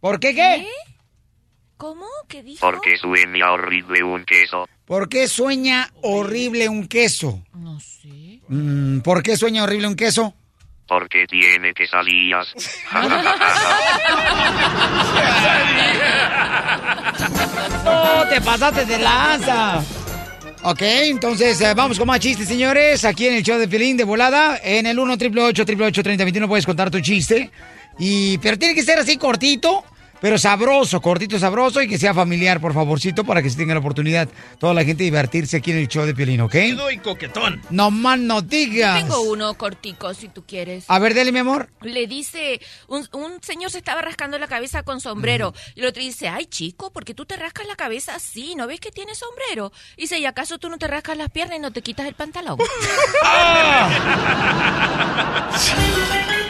[0.00, 0.66] ¿Por qué qué?
[1.76, 2.06] ¿Cómo?
[2.28, 2.60] ¿Qué dijo?
[2.60, 4.68] Porque sueña horrible un queso.
[4.86, 7.42] ¿Por qué sueña horrible un queso?
[7.54, 8.40] No sé.
[8.48, 10.34] Mm, ¿Por qué sueña horrible un queso?
[10.86, 12.52] Porque tiene quesadillas.
[17.84, 19.82] ¡No, te pasaste de lanza!
[20.62, 23.04] Ok, entonces eh, vamos con más chistes, señores.
[23.04, 24.58] Aquí en el show de Pelín de volada.
[24.62, 27.50] En el 1 888 3021 puedes contar tu chiste.
[28.00, 29.84] Y, pero tiene que ser así cortito,
[30.22, 33.80] pero sabroso, cortito, sabroso y que sea familiar, por favorcito, para que se tenga la
[33.80, 34.26] oportunidad
[34.58, 36.54] toda la gente divertirse aquí en el show de Pelín, ¿ok?
[36.92, 37.60] Y coquetón.
[37.68, 39.02] No más no digas.
[39.02, 40.86] Tengo uno cortico, si tú quieres.
[40.88, 41.68] A ver, dele, mi amor.
[41.82, 45.52] Le dice, un, un señor se estaba rascando la cabeza con sombrero.
[45.74, 48.54] Y el otro dice, ay chico, ¿por qué tú te rascas la cabeza así?
[48.54, 49.72] ¿No ves que tienes sombrero?
[49.98, 52.14] Y dice, ¿y acaso tú no te rascas las piernas y no te quitas el
[52.14, 52.58] pantalón?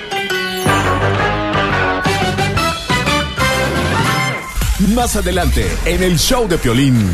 [4.89, 7.07] Más adelante, en el show de Piolín.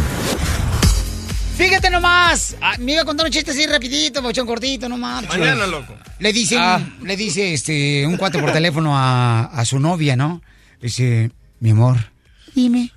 [1.57, 2.55] Fíjate nomás.
[2.61, 5.37] Ah, me iba a contar un chiste así rapidito, bochón cortito, no marches.
[5.37, 5.95] Mañana, loco.
[6.21, 6.81] Le dice, un- Ah.
[7.03, 10.43] le dice este, un cuate por teléfono a, a su novia, ¿no?
[10.81, 11.97] Le dice, mi amor,
[12.55, 12.93] dime,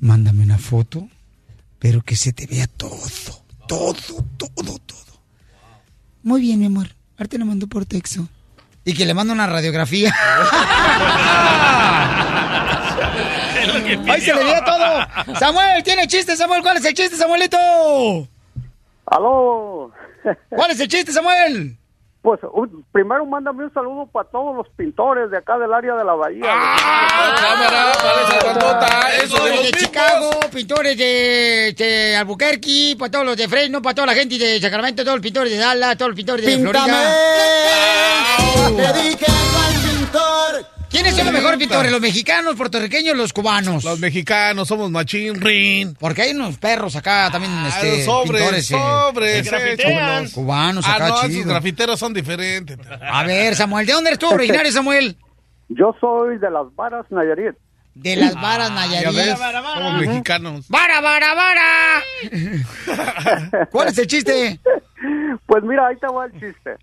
[0.00, 1.08] mándame una foto,
[1.78, 2.96] pero que se te vea todo,
[3.66, 3.94] todo,
[4.36, 5.20] todo, todo.
[6.22, 6.88] Muy bien, mi amor.
[7.18, 8.28] Ahorita lo mando por texto.
[8.84, 10.14] Y que le manda una radiografía.
[14.10, 15.36] ¡Ahí se le veía todo!
[15.38, 16.62] ¡Samuel, tiene chiste, Samuel!
[16.62, 17.56] ¿Cuál es el chiste, Samuelito?
[19.06, 19.90] ¡Aló!
[20.50, 21.76] ¿Cuál es el chiste, Samuel?
[22.22, 26.04] Pues un- primero mándame un saludo para todos los pintores de acá del área de
[26.04, 26.44] la bahía.
[26.46, 27.92] ¡Ah, cámara!
[28.80, 29.24] ¡Para esa!
[29.24, 29.70] ¡Eso de los de!
[29.72, 34.58] Chicago, pintores de, de Albuquerque, para todos los de Fresno, para toda la gente de
[34.58, 37.14] Sacramento, todos los pintores de Dallas, todos los pintores de Florida.
[40.94, 41.90] ¿Quiénes son los mejores pintores?
[41.90, 43.82] ¿Los mexicanos, puertorriqueños, los cubanos?
[43.82, 45.94] Los mexicanos somos machín rin.
[45.98, 48.70] Porque hay unos perros acá también, este, los sobres, pintores.
[48.70, 49.46] eh, sobres.
[49.46, 50.22] eh, grafitean.
[50.22, 51.32] los cubanos Ah, acá, no, chido.
[51.40, 52.78] esos grafiteros son diferentes.
[53.02, 55.16] A ver, Samuel, ¿de dónde eres tú originario, Samuel?
[55.68, 57.56] Yo soy de las varas Nayarit.
[57.94, 59.16] De las varas Ya Nayarit.
[59.16, 59.38] ves,
[59.74, 60.68] somos mexicanos.
[60.68, 62.02] ¡Vara, vara, vara!
[63.72, 64.60] ¿Cuál es el chiste?
[65.46, 66.76] Pues mira, ahí te va el chiste.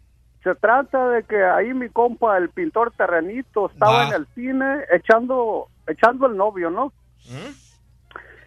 [0.44, 5.68] Se trata de que ahí mi compa, el pintor terrenito, estaba en el cine echando,
[5.88, 6.92] echando el novio, ¿no?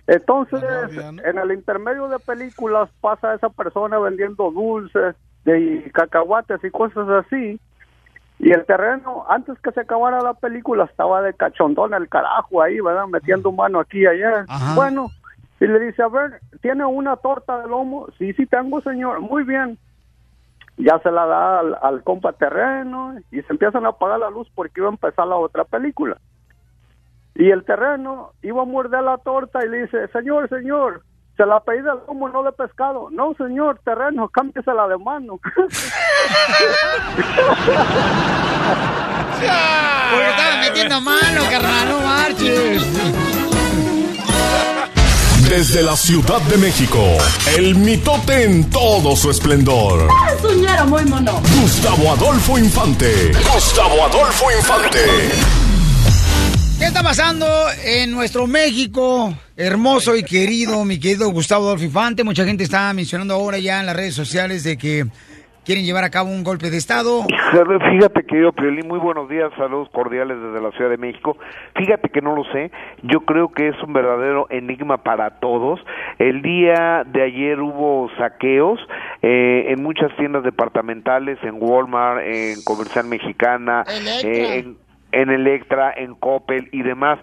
[0.06, 0.62] Entonces,
[1.24, 5.14] en el intermedio de películas pasa esa persona vendiendo dulces
[5.44, 7.60] de cacahuates y cosas así.
[8.40, 12.80] Y el terreno, antes que se acabara la película, estaba de cachondón el carajo ahí,
[12.80, 13.06] ¿verdad?
[13.06, 14.44] Metiendo mano aquí y allá.
[14.48, 14.74] Ajá.
[14.74, 15.10] Bueno,
[15.60, 18.08] y le dice, a ver, ¿tiene una torta de lomo?
[18.18, 19.20] Sí, sí tengo, señor.
[19.20, 19.78] Muy bien.
[20.76, 24.48] Ya se la da al, al compa terreno y se empiezan a apagar la luz
[24.54, 26.18] porque iba a empezar la otra película.
[27.34, 31.02] Y el terreno iba a morder la torta y le dice, señor, señor,
[31.36, 33.08] se la pedí de lomo, no de pescado.
[33.10, 35.40] No, señor, terreno, cámbiesela de mano.
[35.42, 35.68] Porque
[40.28, 43.33] estaba metiendo mano, carnal, no marches.
[45.48, 47.00] Desde la Ciudad de México,
[47.56, 50.08] el mitote en todo su esplendor.
[50.32, 51.40] Es muy mono.
[51.60, 53.30] Gustavo Adolfo Infante.
[53.52, 54.98] Gustavo Adolfo Infante.
[56.78, 57.46] ¿Qué está pasando
[57.84, 62.24] en nuestro México hermoso y querido, mi querido Gustavo Adolfo Infante?
[62.24, 65.06] Mucha gente está mencionando ahora ya en las redes sociales de que
[65.64, 67.24] quieren llevar a cabo un golpe de Estado.
[67.90, 71.36] Fíjate, querido Piolín, muy buenos días, saludos cordiales desde la Ciudad de México.
[71.76, 72.70] Fíjate que no lo sé,
[73.02, 75.80] yo creo que es un verdadero enigma para todos.
[76.18, 78.78] El día de ayer hubo saqueos
[79.22, 83.84] eh, en muchas tiendas departamentales, en Walmart, en Comercial Mexicana,
[84.22, 84.76] eh, en,
[85.12, 87.18] en Electra, en Coppel y demás.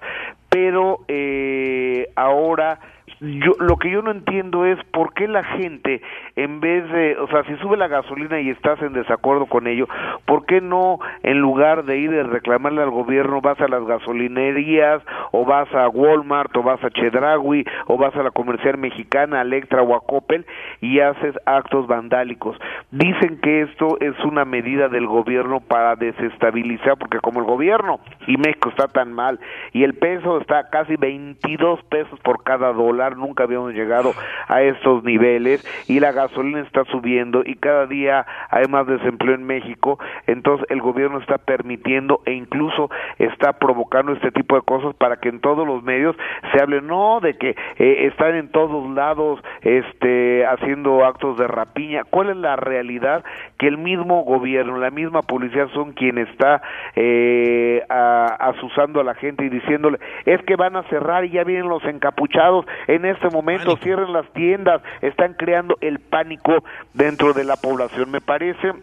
[0.49, 2.79] Pero eh, ahora
[3.21, 6.01] yo lo que yo no entiendo es por qué la gente
[6.35, 9.87] en vez de, o sea, si sube la gasolina y estás en desacuerdo con ello,
[10.25, 15.03] ¿por qué no en lugar de ir a reclamarle al gobierno vas a las gasolinerías
[15.31, 19.83] o vas a Walmart o vas a Chedraui o vas a la comercial mexicana, Electra
[19.83, 20.01] o a
[20.81, 22.57] y haces actos vandálicos?
[22.91, 28.37] Dicen que esto es una medida del gobierno para desestabilizar porque como el gobierno y
[28.37, 29.39] México está tan mal
[29.73, 34.13] y el peso está casi 22 pesos por cada dólar, nunca habíamos llegado
[34.47, 39.43] a estos niveles y la gasolina está subiendo y cada día hay más desempleo en
[39.45, 42.89] México, entonces el gobierno está permitiendo e incluso
[43.19, 46.15] está provocando este tipo de cosas para que en todos los medios
[46.51, 52.03] se hable no de que eh, están en todos lados este haciendo actos de rapiña,
[52.09, 53.23] ¿cuál es la realidad?
[53.57, 56.61] Que el mismo gobierno, la misma policía son quien está
[56.95, 61.43] eh, a- asusando a la gente y diciéndole es que van a cerrar y ya
[61.43, 67.43] vienen los encapuchados en este momento, cierren las tiendas, están creando el pánico dentro de
[67.43, 68.11] la población.
[68.11, 68.73] Me parece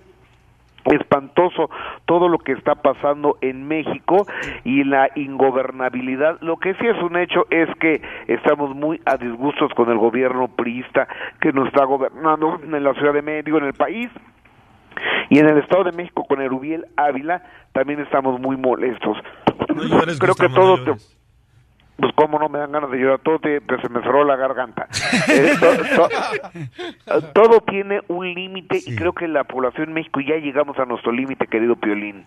[0.85, 1.69] espantoso
[2.07, 4.27] todo lo que está pasando en México
[4.64, 6.39] y la ingobernabilidad.
[6.41, 10.49] Lo que sí es un hecho es que estamos muy a disgustos con el gobierno
[10.49, 11.07] priista
[11.41, 14.09] que nos está gobernando en la Ciudad de México, en el país.
[15.31, 17.43] Y en el Estado de México con Erubiel Ávila
[17.73, 19.16] también estamos muy molestos.
[20.19, 21.18] Creo que todo te-
[21.99, 24.37] pues cómo no me dan ganas de llorar, todo te- te- se me cerró la
[24.37, 24.87] garganta.
[25.29, 30.37] Eh, to- to- todo tiene un límite y creo que la población en México ya
[30.37, 32.27] llegamos a nuestro límite, querido Piolín.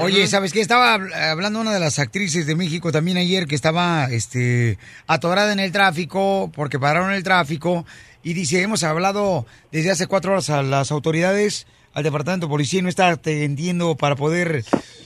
[0.00, 0.60] Oye, ¿sabes qué?
[0.60, 5.52] Estaba habl- hablando una de las actrices de México también ayer que estaba este, atorada
[5.52, 7.84] en el tráfico porque pararon el tráfico
[8.22, 12.80] y dice, hemos hablado desde hace cuatro horas a las autoridades, al departamento de policía
[12.80, 14.62] y no está atendiendo para poder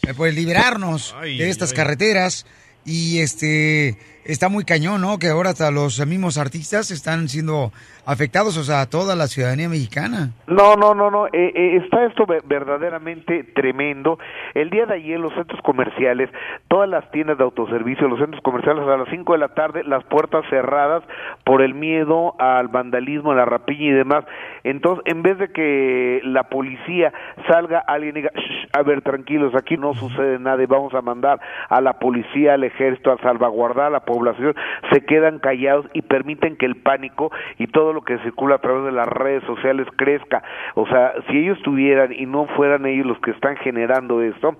[0.06, 1.76] eh, pues, liberarnos Ay, de estas ay.
[1.76, 2.46] carreteras
[2.84, 5.18] y este está muy cañón, ¿no?
[5.18, 7.72] Que ahora hasta los mismos artistas están siendo
[8.04, 10.30] afectados, o sea, toda la ciudadanía mexicana.
[10.48, 11.26] No, no, no, no.
[11.28, 14.18] eh, eh, está esto ve- verdaderamente tremendo.
[14.54, 16.28] El día de ayer los centros comerciales,
[16.68, 20.02] todas las tiendas de autoservicio, los centros comerciales a las 5 de la tarde, las
[20.04, 21.04] puertas cerradas
[21.44, 24.24] por el miedo al vandalismo, a la rapiña y demás.
[24.64, 27.12] Entonces, en vez de que la policía
[27.48, 31.40] salga alguien diga, "Shh, a ver, tranquilos, aquí no sucede nada y vamos a mandar
[31.68, 34.54] a la policía, al ejército a salvaguardar a la población,
[34.92, 38.84] se quedan callados y permiten que el pánico y todo lo que circula a través
[38.84, 40.42] de las redes sociales crezca.
[40.74, 44.56] O sea, si ellos tuvieran y no fueran ellos los que están generando esto,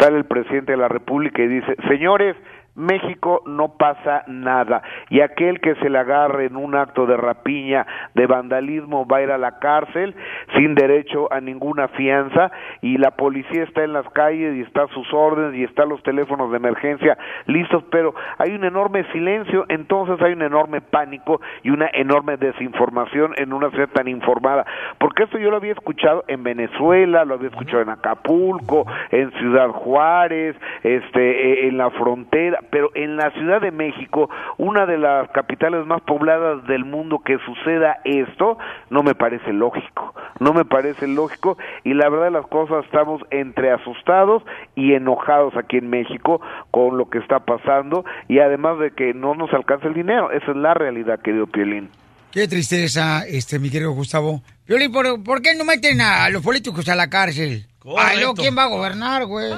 [0.00, 2.36] sale el presidente de la República y dice, señores,
[2.78, 4.82] México no pasa nada.
[5.10, 9.22] Y aquel que se le agarre en un acto de rapiña, de vandalismo, va a
[9.22, 10.14] ir a la cárcel
[10.56, 12.50] sin derecho a ninguna fianza
[12.80, 16.02] y la policía está en las calles y está a sus órdenes y están los
[16.02, 21.70] teléfonos de emergencia listos, pero hay un enorme silencio, entonces hay un enorme pánico y
[21.70, 24.64] una enorme desinformación en una ciudad tan informada,
[24.98, 29.68] porque esto yo lo había escuchado en Venezuela, lo había escuchado en Acapulco, en Ciudad
[29.68, 35.30] Juárez, este, eh, en la frontera, pero en la Ciudad de México, una de las
[35.30, 38.58] capitales más pobladas del mundo, que suceda esto,
[38.90, 43.70] no me parece lógico, no me parece lógico y la verdad las cosas estamos entre
[43.70, 44.42] asustados
[44.74, 46.40] y enojados aquí en México
[46.70, 50.50] con lo que está pasando y además de que no nos alcanza el dinero, esa
[50.50, 51.90] es la realidad, querido Piolín.
[52.30, 54.42] Qué tristeza, este, mi querido Gustavo.
[54.66, 57.67] Piolín, ¿por, por qué no meten a los políticos a la cárcel?
[57.96, 59.52] Ay, luego, ¿quién va a gobernar, güey?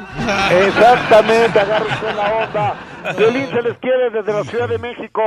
[0.66, 3.14] Exactamente, agárrense la onda.
[3.16, 5.22] Piolín se les quiere desde la Ciudad de México.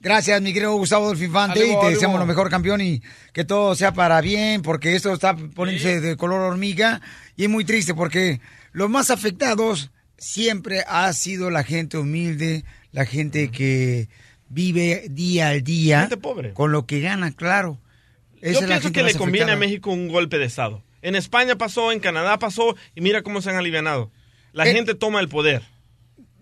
[0.00, 3.00] Gracias, mi querido Gustavo Dolfinfante, y Ánimo, te deseamos lo mejor, campeón, y
[3.32, 7.00] que todo sea para bien, porque esto está poniéndose de color hormiga,
[7.36, 8.40] y es muy triste, porque
[8.72, 14.08] los más afectados siempre ha sido la gente humilde, la gente que
[14.48, 16.52] vive día al día Gente pobre.
[16.52, 17.78] con lo que gana, claro.
[18.40, 19.56] Esa Yo es la pienso gente que le conviene a.
[19.56, 20.82] México un golpe de Estado.
[21.02, 24.10] En España pasó, en Canadá pasó, y mira cómo se han alivianado.
[24.52, 24.72] La Eh.
[24.72, 25.62] gente toma el poder.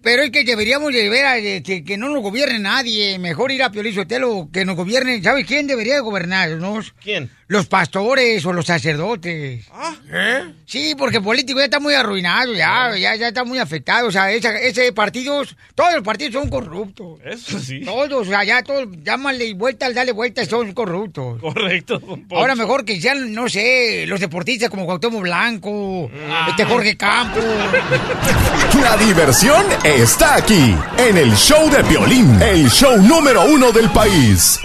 [0.02, 3.18] Pero es que deberíamos de ver a- que, que no nos gobierne nadie.
[3.18, 5.22] Mejor ir a Piolín Sotelo, que nos gobierne.
[5.22, 6.94] ¿Sabe quién debería de gobernarnos?
[7.02, 7.30] ¿Quién?
[7.51, 9.66] Los pastores o los sacerdotes.
[10.12, 10.44] ¿Eh?
[10.66, 14.07] Sí, porque el político ya está muy arruinado, ya, ya, ya está muy afectado.
[14.07, 17.18] O sea, esa- ese partidos, todos los partidos son corruptos.
[17.24, 17.80] Eso sí.
[17.80, 21.40] Todos, o sea, ya todos, llámale vuelta, dale vuelta, son corruptos.
[21.40, 22.01] Correcto.
[22.30, 26.46] Ahora mejor que sean, no sé, los deportistas como Cuauhtémoc Blanco, Ah.
[26.51, 27.42] este Jorge Campos.
[28.80, 34.61] La diversión está aquí, en el show de Piolín, el show número uno del país.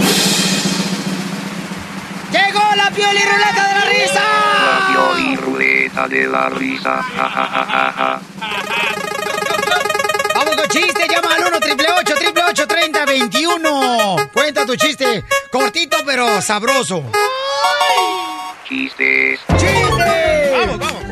[2.86, 4.24] ¡Llegó la Pioli Ruleta de la Risa!
[4.66, 7.02] La Pioli Ruleta de la risa.
[7.02, 8.22] Ja, ja, ja, ja, ja.
[10.36, 17.04] Vamos con chiste, llama al 1 888 888 3021 Cuenta tu chiste, cortito pero sabroso.
[18.68, 19.40] Chistes.
[19.58, 20.52] ¡Chiste!
[20.52, 21.04] Vamos, vamos.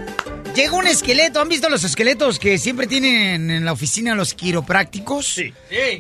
[0.54, 5.26] Llega un esqueleto, ¿han visto los esqueletos que siempre tienen en la oficina los quiroprácticos?
[5.26, 5.54] Sí.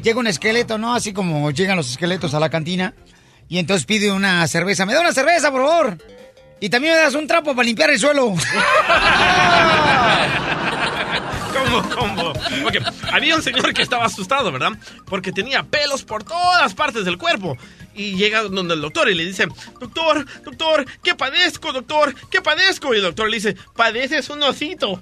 [0.03, 0.93] Llega un esqueleto, ¿no?
[0.93, 2.93] Así como llegan los esqueletos a la cantina.
[3.49, 4.85] Y entonces pide una cerveza.
[4.85, 5.97] ¿Me da una cerveza, por favor?
[6.59, 8.33] Y también me das un trapo para limpiar el suelo.
[11.53, 12.29] ¿Cómo, cómo?
[12.29, 12.77] Ok,
[13.11, 14.71] había un señor que estaba asustado, ¿verdad?
[15.05, 17.57] Porque tenía pelos por todas partes del cuerpo.
[17.93, 19.47] Y llega donde el doctor y le dice,
[19.79, 22.15] doctor, doctor, ¿qué padezco, doctor?
[22.29, 22.93] ¿Qué padezco?
[22.93, 25.01] Y el doctor le dice, padeces un osito.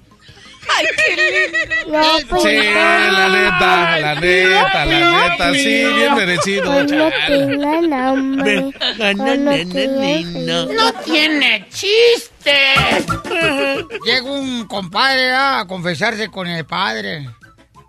[0.68, 2.40] ¡Ay, qué lindo!
[2.40, 6.84] Sí, la neta, la neta, la neta, sí, bien merecido.
[10.74, 12.56] ¡No tiene chiste!
[14.04, 17.28] Llega un compadre a confesarse con el padre.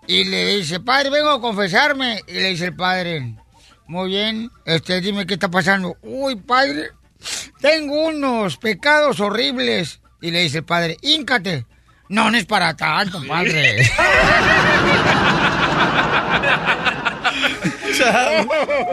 [0.07, 2.21] Y le dice, padre, vengo a confesarme.
[2.28, 3.36] Y le dice el padre,
[3.88, 5.97] muy bien, este, dime qué está pasando.
[6.01, 6.89] Uy, padre,
[7.61, 10.01] tengo unos pecados horribles.
[10.21, 11.65] Y le dice el padre, híncate.
[12.14, 13.82] No, no es para tanto, padre.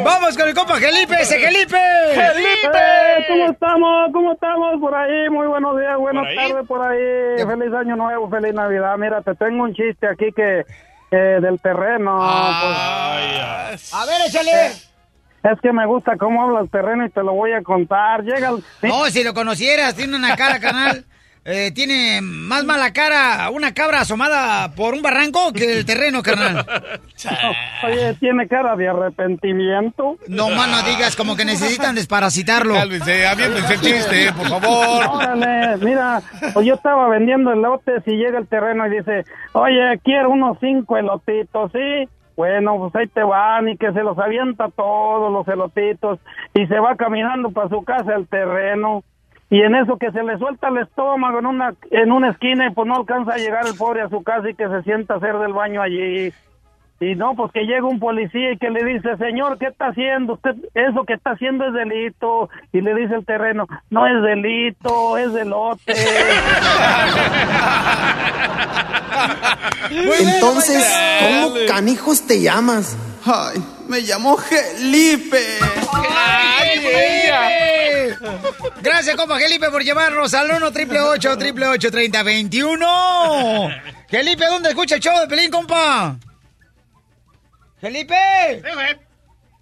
[0.03, 1.77] Vamos con el compa Felipe, ese Felipe.
[2.15, 2.79] ¡Felipe!
[3.29, 4.13] ¿Cómo estamos?
[4.15, 5.29] ¿Cómo estamos por ahí?
[5.29, 7.45] Muy buenos días, buenas tardes por ahí.
[7.47, 8.97] Feliz año nuevo, feliz Navidad.
[8.97, 10.65] Mira, te tengo un chiste aquí que
[11.11, 12.17] eh, del terreno.
[12.17, 13.93] pues.
[13.93, 14.69] A ver, échale.
[15.43, 18.23] Es que me gusta cómo habla el terreno y te lo voy a contar.
[18.23, 18.65] Llega el...
[18.89, 21.05] No, si lo conocieras, tiene una cara, canal.
[21.53, 26.65] Eh, tiene más mala cara una cabra asomada por un barranco que el terreno, carnal.
[27.85, 30.17] Oye, tiene cara de arrepentimiento.
[30.29, 32.75] No más no digas, como que necesitan desparasitarlo.
[32.75, 35.07] Cálmense, aviéntense el chiste, por favor.
[35.11, 36.23] Órale, mira,
[36.55, 40.99] pues yo estaba vendiendo elotes y llega el terreno y dice, oye, quiero unos cinco
[40.99, 42.09] elotitos, ¿sí?
[42.37, 46.21] Bueno, pues ahí te van y que se los avienta todos los elotitos
[46.55, 49.03] y se va caminando para su casa el terreno.
[49.51, 52.71] Y en eso que se le suelta el estómago en una, en una esquina y
[52.71, 55.17] pues no alcanza a llegar el pobre a su casa y que se sienta a
[55.17, 56.33] hacer del baño allí.
[57.01, 60.35] Y no, pues que llega un policía y que le dice, señor, ¿qué está haciendo?
[60.35, 62.51] Usted, eso que está haciendo es delito.
[62.73, 65.95] Y le dice el terreno, no es delito, es delote.
[69.91, 70.87] Entonces,
[71.21, 72.97] ¿cómo canijos te llamas?
[73.25, 75.59] Ay, me llamo Felipe.
[78.81, 83.69] Gracias, compa Felipe, por llevarnos al 1 triple 8 triple 8 30 21.
[84.09, 86.17] Felipe, ¿dónde escucha el show de Pelín, compa?
[87.81, 88.63] ¡Felipe!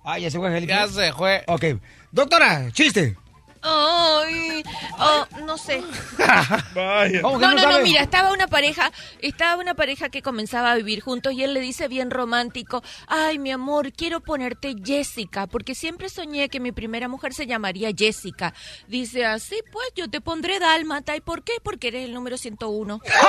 [0.04, 0.72] Ay, ya se fue Felipe.
[0.72, 1.42] Ya se fue.
[1.46, 1.64] Ok.
[2.12, 3.16] Doctora, chiste.
[3.62, 4.62] Ay,
[4.98, 5.82] oh, no sé.
[6.74, 7.22] Vaya.
[7.22, 10.74] ¿Cómo que No, no no, mira, estaba una pareja, estaba una pareja que comenzaba a
[10.76, 15.74] vivir juntos y él le dice bien romántico, ay, mi amor, quiero ponerte Jessica, porque
[15.74, 18.54] siempre soñé que mi primera mujer se llamaría Jessica.
[18.86, 21.16] Dice, así pues, yo te pondré Dálmata.
[21.16, 21.54] ¿Y por qué?
[21.62, 23.00] Porque eres el número 101.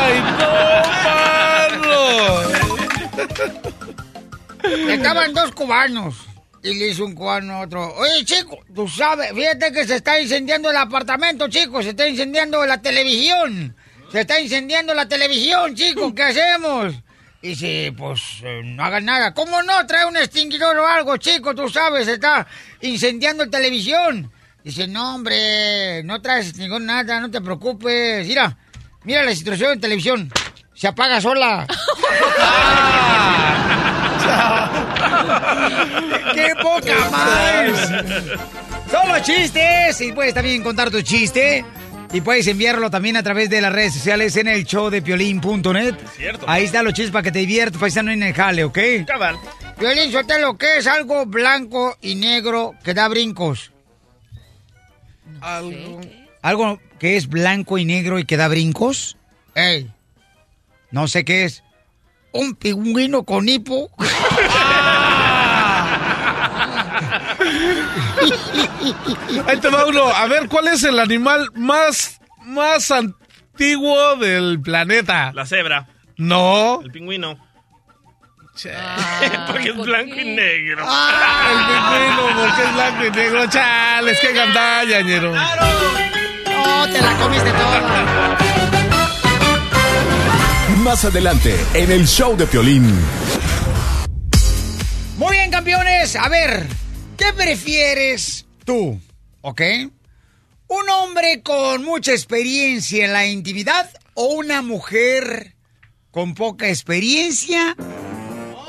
[0.00, 0.22] ¡Ay,
[1.82, 2.38] no,
[4.90, 6.27] Estaban dos cubanos.
[6.68, 7.94] Y le hizo un cubano a otro.
[7.94, 11.84] Oye, chico, tú sabes, fíjate que se está incendiando el apartamento, chicos.
[11.84, 13.74] Se está incendiando la televisión.
[14.12, 16.12] Se está incendiando la televisión, chicos.
[16.14, 16.94] ¿Qué hacemos?
[17.40, 19.32] Y dice, pues eh, no hagan nada.
[19.32, 19.86] ¿Cómo no?
[19.86, 21.54] Trae un extinguidor o algo, chico.
[21.54, 22.46] Tú sabes, se está
[22.82, 24.30] incendiando la televisión.
[24.62, 28.26] Dice, no, hombre, no traes extinguidor nada, no te preocupes.
[28.26, 28.58] Mira,
[29.04, 30.30] mira la situación en televisión.
[30.74, 31.66] Se apaga sola.
[36.34, 37.88] ¡Qué poca más!
[38.90, 40.00] Solo chistes.
[40.00, 41.64] Y puedes también contar tu chiste.
[42.12, 45.94] Y puedes enviarlo también a través de las redes sociales en el show de piolín.net.
[46.16, 46.46] cierto.
[46.48, 48.78] Ahí está los chistes para que te diviertas, paisano en el jale, ¿ok?
[49.06, 49.36] Cabal.
[49.78, 50.10] Piolín,
[50.40, 53.72] lo que es algo blanco y negro que da brincos.
[55.40, 56.00] Algo.
[56.40, 59.18] ¿Algo que es blanco y negro y que da brincos?
[59.54, 59.90] Ey,
[60.90, 61.62] no sé qué es.
[62.32, 63.90] Un pingüino con hipo.
[69.46, 70.08] Ahí te va uno.
[70.08, 75.32] A ver, ¿cuál es el animal más, más antiguo del planeta?
[75.32, 75.88] La cebra.
[76.16, 76.80] No.
[76.82, 77.38] El pingüino.
[79.46, 80.84] porque es blanco y negro.
[80.84, 83.46] El pingüino, porque es blanco y negro.
[83.48, 85.32] Chales, qué gandalla, ñero.
[86.60, 88.38] ¡Oh, te la comiste toda!
[90.78, 92.98] Más adelante, en el show de Piolín.
[95.18, 96.16] Muy bien, campeones.
[96.16, 96.66] A ver,
[97.18, 98.98] ¿qué prefieres tú?
[99.42, 99.60] ¿Ok?
[100.68, 105.54] ¿Un hombre con mucha experiencia en la intimidad o una mujer
[106.10, 107.76] con poca experiencia?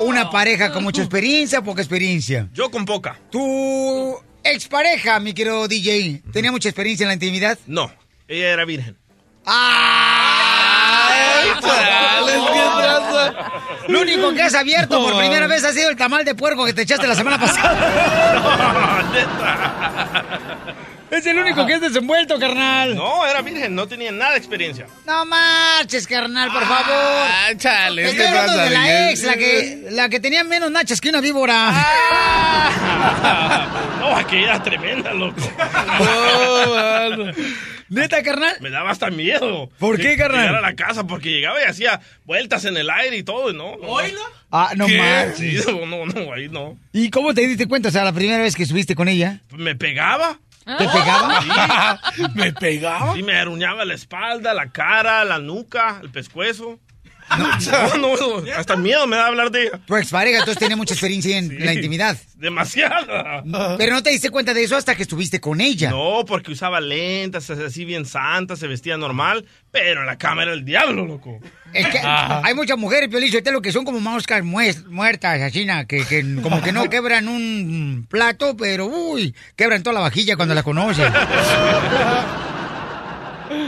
[0.00, 2.48] ¿Una pareja con mucha experiencia o poca experiencia?
[2.52, 3.18] Yo con poca.
[3.30, 7.58] ¿Tu expareja, mi querido DJ, tenía mucha experiencia en la intimidad?
[7.66, 7.92] No,
[8.26, 8.96] ella era virgen.
[13.88, 16.72] Lo único que has abierto por primera vez ha sido el tamal de puerco que
[16.72, 19.04] te echaste la semana pasada.
[21.10, 22.94] Es el único que es desenvuelto, carnal.
[22.94, 24.86] No, era virgen, no tenía nada de experiencia.
[25.04, 26.84] No marches, carnal, por favor.
[26.88, 30.70] Ah, chale, Estoy ¿qué hablando pasa, de la ex, la que, la que tenía menos
[30.70, 31.72] nachas que una víbora.
[34.00, 35.40] No, aquella era tremenda, loco.
[35.58, 37.32] Mano.
[37.90, 38.56] ¿Neta, carnal?
[38.60, 39.68] Me daba hasta miedo.
[39.80, 40.42] ¿Por qué, carnal?
[40.46, 43.76] Llegar a la casa porque llegaba y hacía vueltas en el aire y todo, ¿no?
[43.76, 43.98] no
[44.52, 45.64] Ah, no marches.
[45.64, 46.78] Sí, no, no, ahí no.
[46.92, 47.88] ¿Y cómo te diste cuenta?
[47.88, 49.40] O sea, la primera vez que estuviste con ella.
[49.50, 50.38] ¿Me pegaba?
[50.64, 52.00] ¿Te pegaba?
[52.14, 52.22] Sí.
[52.36, 53.14] ¿Me pegaba?
[53.14, 56.78] Sí, me aruñaba la espalda, la cara, la nuca, el pescuezo.
[57.38, 59.80] No, no, no, hasta miedo me da hablar de ella.
[59.86, 62.16] Tu expareja entonces tenía mucha experiencia en la intimidad.
[62.34, 63.44] Demasiada.
[63.78, 65.90] Pero no te diste cuenta de eso hasta que estuviste con ella.
[65.90, 70.52] No, porque usaba lentes, así bien santa, se vestía normal, pero en la cama era
[70.52, 71.38] el diablo, loco.
[71.72, 76.04] Es que hay muchas mujeres, Piolín, lo que son como moscas muertas, así, na, que,
[76.04, 80.62] que como que no quebran un plato, pero uy, quebran toda la vajilla cuando la
[80.62, 81.12] conocen.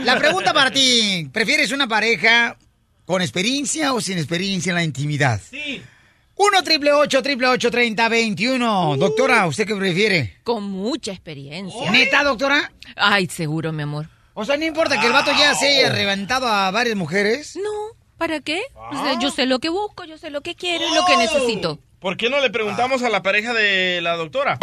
[0.05, 2.57] La pregunta para ti, ¿prefieres una pareja
[3.05, 5.41] con experiencia o sin experiencia en la intimidad?
[5.49, 5.81] Sí.
[6.35, 8.97] 1 triple 8 triple 8 30 21.
[8.97, 10.37] Doctora, ¿usted qué prefiere?
[10.43, 11.91] Con mucha experiencia.
[11.91, 12.71] ¿Neta, doctora?
[12.95, 14.09] Ay, seguro, mi amor.
[14.33, 17.55] O sea, no importa que el vato ya se haya reventado a varias mujeres.
[17.55, 18.61] No, ¿para qué?
[18.91, 21.17] O sea, yo sé lo que busco, yo sé lo que quiero y lo que
[21.17, 21.79] necesito.
[21.99, 24.57] ¿Por qué no le preguntamos a la pareja de la doctora?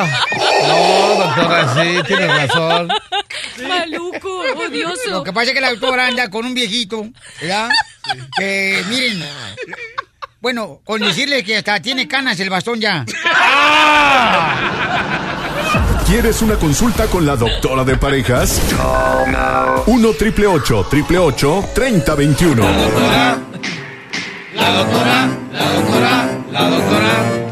[0.00, 2.88] No, doctora, sí, tienes razón.
[3.68, 5.10] Maluco, odioso.
[5.10, 7.06] Lo que pasa es que la doctora anda con un viejito,
[7.40, 7.70] ¿verdad?
[8.36, 9.24] Que, miren,
[10.40, 13.04] bueno, con decirle que hasta tiene canas el bastón ya.
[16.06, 18.60] ¿Quieres una consulta con la doctora de parejas?
[19.86, 22.62] 1 triple 8 triple 8 3021.
[22.62, 23.38] La doctora,
[24.54, 27.43] la doctora, la doctora, la doctora.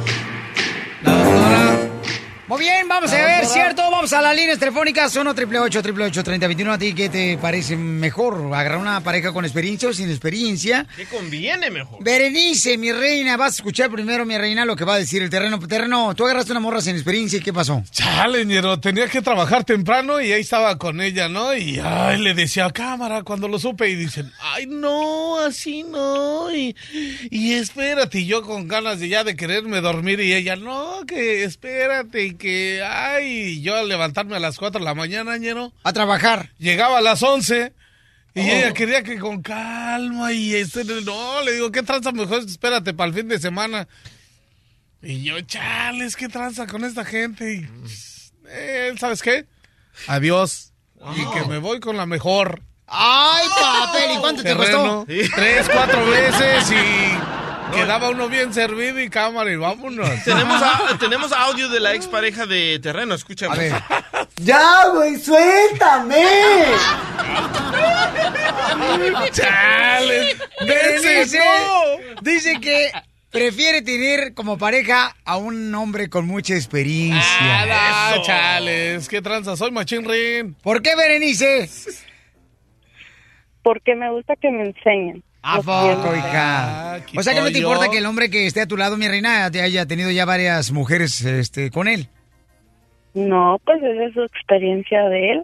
[2.62, 6.94] Bien, vamos a ver cierto, vamos a las líneas telefónicas 1 888 3021 ¿A ti
[6.94, 8.36] qué te parece mejor?
[8.54, 10.86] ¿Agarrar una pareja con experiencia o sin experiencia?
[10.94, 12.04] ¿Qué conviene mejor?
[12.04, 15.28] Berenice, mi reina, vas a escuchar primero, mi reina, lo que va a decir el
[15.28, 15.58] terreno.
[15.58, 17.82] Terreno, tú agarraste una morra sin experiencia y ¿qué pasó?
[17.90, 21.56] Chale, ñero, tenía que trabajar temprano y ahí estaba con ella, ¿no?
[21.56, 26.54] Y ay, le decía cámara cuando lo supe y dicen, ay, no, así no.
[26.54, 26.76] Y,
[27.28, 31.42] y espérate, y yo con ganas de ya de quererme dormir y ella, no, que
[31.42, 35.72] espérate y que, ay, yo al levantarme a las 4 de la mañana, ñero.
[35.84, 36.50] A trabajar.
[36.58, 37.72] Llegaba a las 11.
[38.34, 38.44] Y Oh.
[38.44, 42.40] ella quería que con calma y este, no, le digo, ¿qué tranza mejor?
[42.44, 43.88] Espérate para el fin de semana.
[45.02, 47.54] Y yo, chales, ¿qué tranza con esta gente?
[47.54, 47.68] Y,
[48.48, 49.46] eh, ¿sabes qué?
[50.06, 50.72] Adiós.
[51.16, 52.62] Y que me voy con la mejor.
[52.86, 54.10] ¡Ay, papel!
[54.16, 55.04] ¿Y cuánto te costó?
[55.06, 57.21] Tres, cuatro veces y
[57.72, 60.08] quedaba uno bien servido y cámara y vámonos.
[60.24, 63.70] Tenemos, a- tenemos audio de la expareja de Terreno, escúchame.
[64.36, 66.24] Ya, güey, suéltame.
[69.32, 70.36] ¡Chale!
[70.66, 71.36] Berenice
[72.22, 72.90] dice que
[73.30, 77.22] prefiere tener como pareja a un hombre con mucha experiencia.
[77.40, 79.56] Ah, chales, ¿qué tranza?
[79.56, 80.54] Soy Machín Rin.
[80.62, 81.68] ¿Por qué, Berenice?
[83.62, 85.22] Porque me gusta que me enseñen.
[85.42, 87.00] ¿A poco, hija?
[87.16, 87.68] O sea que no te yo.
[87.68, 90.24] importa que el hombre que esté a tu lado, mi reina, te haya tenido ya
[90.24, 92.08] varias mujeres este, con él.
[93.14, 95.42] No, pues esa es su experiencia de él,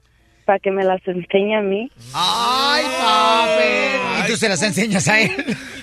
[0.49, 1.93] para que me las enseñe a mí.
[2.15, 4.25] ¡Ay, papel!
[4.25, 5.31] Y tú se las enseñas a él.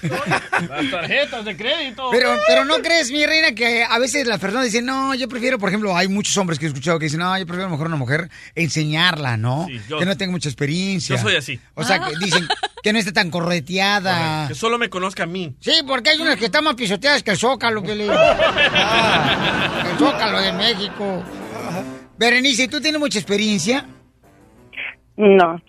[0.01, 2.09] Las tarjetas de crédito.
[2.09, 5.59] Pero, pero no crees, mi reina, que a veces las personas dicen, no, yo prefiero,
[5.59, 7.95] por ejemplo, hay muchos hombres que he escuchado que dicen, no, yo prefiero mejor una
[7.95, 9.67] mujer enseñarla, ¿no?
[9.69, 11.15] Sí, yo- que no tenga mucha experiencia.
[11.15, 11.59] Yo soy así.
[11.75, 12.47] O sea, que dicen
[12.81, 14.47] que no esté tan correteada.
[14.47, 15.55] Que solo me conozca a mí.
[15.59, 18.07] Sí, porque hay unas que están más pisoteadas que el Zócalo, que le...
[18.09, 21.23] Ah, el Zócalo de México.
[22.17, 23.85] Berenice, ¿tú tienes mucha experiencia?
[25.17, 25.61] No,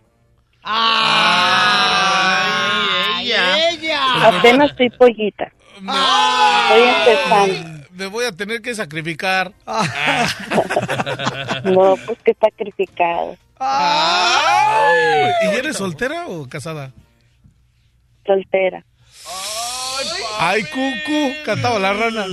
[3.16, 4.28] ¡Ay, ella!
[4.28, 5.52] apenas estoy pollita.
[5.74, 7.76] Estoy empezando.
[7.92, 9.52] Me voy a tener que sacrificar.
[11.64, 13.36] No, pues que sacrificado.
[15.42, 16.92] ¿Y eres soltera o casada?
[18.24, 18.84] Soltera.
[20.38, 22.26] Ay, cucu, cantaba la rana.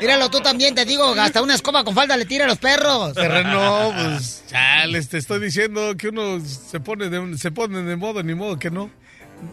[0.00, 3.14] Míralo tú también, te digo, hasta una escoba con falda le tira a los perros.
[3.14, 8.22] Terreno, pues, chales, te estoy diciendo que uno se pone de, se pone de modo,
[8.22, 8.90] ni modo que no.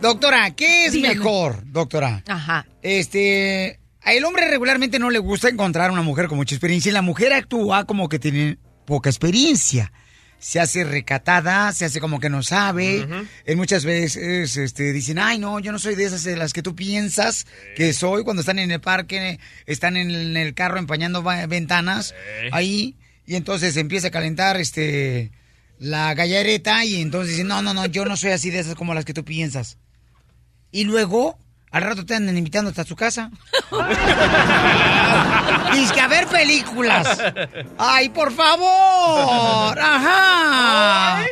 [0.01, 1.15] Doctora, ¿qué es Dígame.
[1.15, 2.23] mejor, doctora?
[2.27, 2.65] Ajá.
[2.81, 6.93] Este, a el hombre regularmente no le gusta encontrar una mujer con mucha experiencia y
[6.93, 9.91] la mujer actúa como que tiene poca experiencia.
[10.43, 13.07] Se hace recatada, se hace como que no sabe.
[13.45, 16.61] Eh, muchas veces este, dicen, ay, no, yo no soy de esas de las que
[16.61, 17.47] tú piensas
[17.77, 18.25] que soy.
[18.25, 22.13] Cuando están en el parque, están en el, en carro empañando ventanas,
[22.51, 25.31] ahí, y entonces empieza a calentar este,
[25.79, 28.93] la gallareta y entonces dicen, no, no, no, yo no soy así de esas como
[28.93, 29.77] las que tú piensas.
[30.71, 31.39] Y luego,
[31.73, 33.31] al rato te andan invitando hasta su casa.
[35.73, 37.19] Dice que a ver películas.
[37.79, 39.79] Ay, por favor.
[39.79, 41.25] Ajá.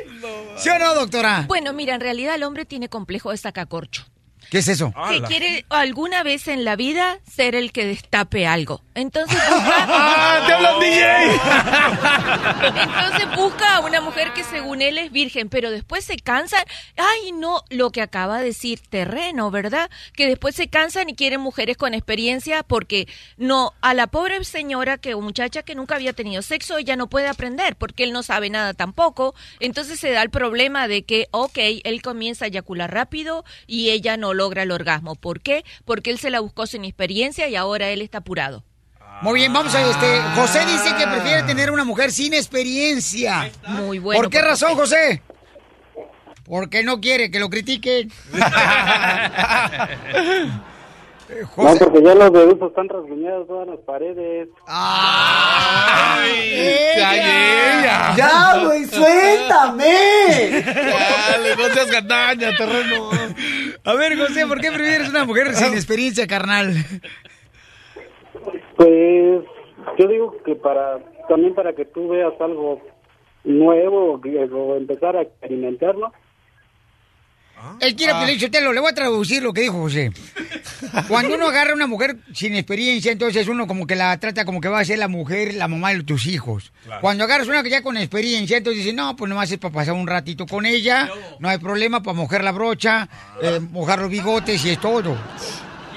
[0.58, 1.46] ¿Sí o no, doctora?
[1.48, 4.08] Bueno, mira, en realidad el hombre tiene complejo de sacacorcho.
[4.50, 4.92] ¿Qué es eso?
[5.10, 8.82] Que quiere alguna vez en la vida ser el que destape algo.
[8.96, 10.44] Entonces busca...
[10.46, 11.32] ¡Te hablan, DJ!
[12.84, 16.64] Entonces busca a una mujer que según él es virgen, pero después se cansan.
[16.98, 19.90] Ay, no, lo que acaba de decir terreno, ¿verdad?
[20.14, 23.08] Que después se cansan y quieren mujeres con experiencia porque
[23.38, 27.28] no, a la pobre señora que muchacha que nunca había tenido sexo, ella no puede
[27.28, 29.34] aprender porque él no sabe nada tampoco.
[29.60, 34.18] Entonces se da el problema de que, ok, él comienza a eyacular rápido y ella
[34.18, 35.16] no logra el orgasmo.
[35.16, 35.64] ¿Por qué?
[35.86, 38.64] Porque él se la buscó sin experiencia y ahora él está apurado.
[39.22, 40.20] Muy bien, vamos a este.
[40.36, 43.52] José dice que prefiere tener una mujer sin experiencia.
[43.68, 44.20] Muy bueno.
[44.22, 45.22] ¿Por qué por razón, José.
[45.94, 46.08] José?
[46.44, 48.12] Porque no quiere que lo critiquen.
[51.34, 51.86] Eh, No, José.
[51.86, 54.50] porque ya los bebés están rasguñados todas las paredes.
[56.98, 58.14] ¡Ella!
[58.18, 60.62] Ya, güey, suéltame.
[60.62, 63.12] Dale, no seas ganaña, terreno.
[63.86, 66.76] A ver, José, ¿por qué prefieres una mujer sin experiencia, carnal?
[68.82, 69.44] Pues
[70.00, 70.98] yo digo que para
[71.30, 72.82] también para que tú veas algo
[73.44, 76.12] nuevo que- o empezar a experimentarlo.
[77.80, 78.26] Él quiere Ah.
[78.26, 80.12] Le voy a traducir lo que dijo José.
[81.08, 84.60] Cuando uno agarra a una mujer sin experiencia, entonces uno como que la trata como
[84.60, 86.74] que va a ser la mujer, la mamá de tus hijos.
[86.84, 87.02] Claro.
[87.02, 89.94] Cuando agarras una que ya con experiencia, entonces dices, no, pues nomás es para pasar
[89.94, 93.08] un ratito con ella, no hay problema para mojar la brocha,
[93.44, 95.16] eh, mojar los bigotes y es todo.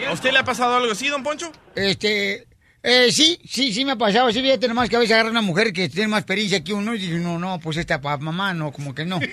[0.06, 1.51] ¿A usted le ha pasado algo así, don Poncho?
[1.74, 2.44] Este,
[2.86, 4.31] Eh, sí, sí, sí me ha pasado.
[4.31, 6.94] Sí, fíjate nomás que a veces agarra una mujer que tiene más experiencia que uno
[6.94, 9.19] y dice, no, no, pues esta pa mamá, no, como que no.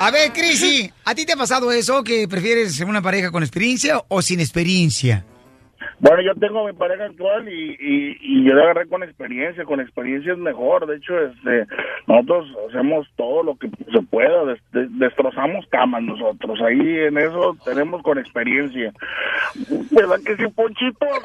[0.00, 4.04] A ver, Crisi, ¿a ti te ha pasado eso que prefieres una pareja con experiencia
[4.08, 5.24] o sin experiencia?
[6.00, 9.80] Bueno, yo tengo mi pareja actual y, y, y yo la agarré con experiencia, con
[9.80, 10.86] experiencia es mejor.
[10.86, 11.66] De hecho, este,
[12.06, 16.60] nosotros hacemos todo lo que se pueda, des- des- destrozamos camas nosotros.
[16.62, 18.92] Ahí en eso tenemos con experiencia.
[19.90, 21.06] ¿Verdad que sí, Ponchito?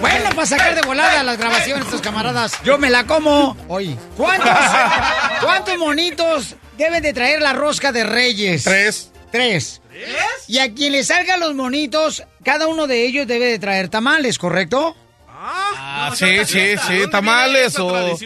[0.00, 3.96] Bueno, para sacar de volada las grabaciones estos camaradas, yo me la como hoy.
[4.16, 4.50] ¿Cuántos,
[5.42, 8.64] cuántos monitos deben de traer la rosca de Reyes?
[8.64, 9.10] Tres.
[9.30, 9.80] Tres.
[10.46, 14.38] Y a quien le salgan los monitos, cada uno de ellos debe de traer tamales,
[14.38, 14.96] ¿correcto?
[15.28, 18.16] Ah, sí, sí, sí, tamales o,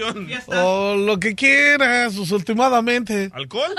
[0.46, 3.30] o lo que quieras, pues, últimamente.
[3.34, 3.74] ¿Alcohol?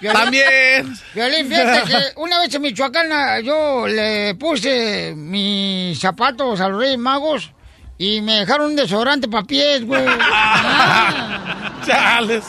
[0.00, 0.94] También.
[1.14, 6.80] Violín, fíjate que una vez en Michoacán ah, yo le puse mis zapatos a los
[6.80, 7.50] Reyes Magos
[7.98, 10.04] y me dejaron un desodorante para pies, güey.
[11.86, 12.44] Chales.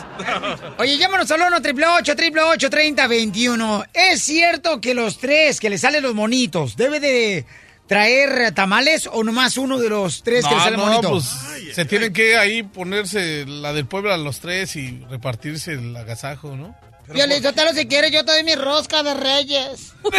[0.77, 6.13] Oye, llámanos al 1 888 3021 ¿Es cierto que los tres que le salen los
[6.13, 7.45] monitos debe de
[7.87, 11.09] traer tamales o nomás uno de los tres que le sale no, monito?
[11.09, 11.25] pues
[11.73, 16.55] se tienen que ahí ponerse la del pueblo a los tres y repartirse el agasajo,
[16.55, 16.75] ¿no?
[17.13, 19.93] Violín, Sotelo, si quieres, yo te doy mi rosca de reyes.
[20.03, 20.11] Yo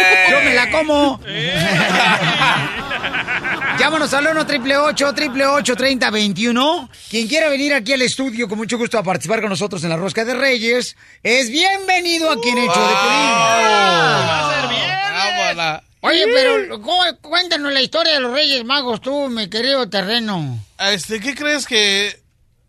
[0.43, 1.19] me la como.
[3.79, 9.03] Llámanos al 1 888 3021 Quien quiera venir aquí al estudio con mucho gusto a
[9.03, 13.31] participar con nosotros en la Rosca de Reyes, es bienvenido aquí en Hecho de Piolín.
[13.31, 14.91] Va a ser bien.
[16.01, 20.59] Oye, pero ¿cómo- cuéntanos la historia de los Reyes Magos tú, mi querido terreno.
[20.79, 22.19] Este, ¿qué crees que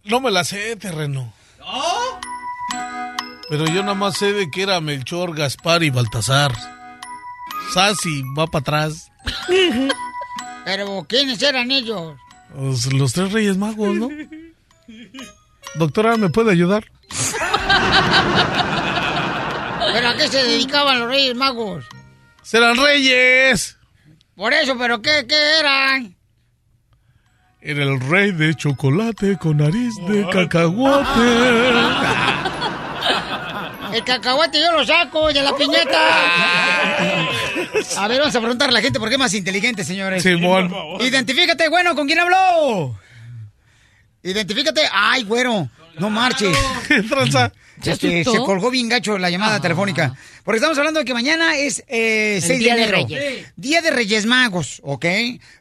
[0.04, 1.32] no me la sé, terreno?
[3.52, 6.54] Pero yo nada más sé de que era Melchor, Gaspar y Baltasar.
[7.74, 9.12] Sasi va para atrás.
[10.64, 12.16] Pero, ¿quiénes eran ellos?
[12.56, 14.08] Pues, los tres reyes magos, ¿no?
[15.74, 16.90] Doctora, ¿me puede ayudar?
[19.92, 21.84] ¿Pero a qué se dedicaban los Reyes Magos?
[22.40, 23.76] ¡Serán reyes!
[24.34, 26.16] Por eso, ¿pero qué, qué eran?
[27.60, 32.40] Era el rey de chocolate con nariz de cacahuate.
[33.92, 35.98] El cacahuate yo lo saco de la piñata.
[37.98, 40.22] A ver, vamos a preguntarle a la gente por qué es más inteligente, señores.
[40.22, 40.72] Simón.
[41.00, 42.98] Identifícate, bueno, ¿con quién habló?
[44.22, 44.82] Identifícate.
[44.92, 46.56] Ay, güero, no marches.
[47.84, 50.14] Este, se colgó bien gacho la llamada telefónica.
[50.44, 53.06] Porque estamos hablando de que mañana es eh, 6 Día de de enero.
[53.08, 53.52] Reyes.
[53.56, 55.04] Día de Reyes Magos, ¿ok?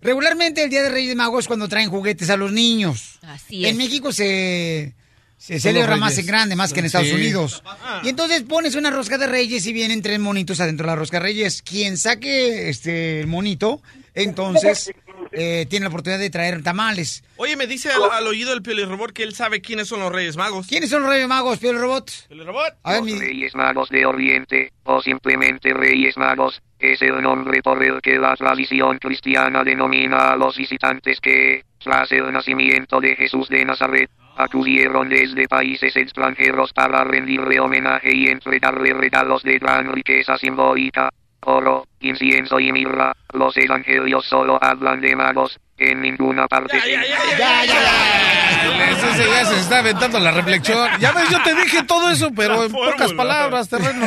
[0.02, 3.20] Regularmente el Día de Reyes Magos es cuando traen juguetes a los niños.
[3.24, 3.76] Así En es.
[3.78, 4.94] México se,
[5.42, 7.16] se celebra más en grande, más que en Estados Sí.
[7.16, 7.64] Unidos.
[8.04, 11.18] Y entonces pones una rosca de reyes y vienen tres monitos adentro de la rosca
[11.18, 11.64] de reyes.
[11.64, 13.82] Quien saque este el monito,
[14.14, 14.92] entonces
[15.32, 17.24] eh, tiene la oportunidad de traer tamales.
[17.38, 20.38] Oye, me dice al, al oído el Piolirobot que él sabe quiénes son los Reyes
[20.38, 20.68] Magos.
[20.68, 22.12] ¿Quiénes son los Reyes Magos, Piel Robot?
[22.28, 22.74] Piolirobot.
[22.84, 27.62] A ver, Los mi- Reyes Magos de Oriente, o simplemente Reyes Magos, es el nombre
[27.64, 33.16] por el que la tradición cristiana denomina a los visitantes que, tras el nacimiento de
[33.16, 39.91] Jesús de Nazaret, acudieron desde países extranjeros para rendirle homenaje y entregarle regalos de gran
[39.91, 41.10] riqueza simbólica.
[41.44, 46.78] Oro, incienso y mirra, los evangelios solo hablan de magos, en ninguna parte.
[46.78, 48.91] Ya, ya, ya.
[48.91, 50.88] Ese ese ya se está aventando la reflexión.
[50.99, 54.06] Ya ves, yo te dije todo eso, pero en pocas palabras, terreno.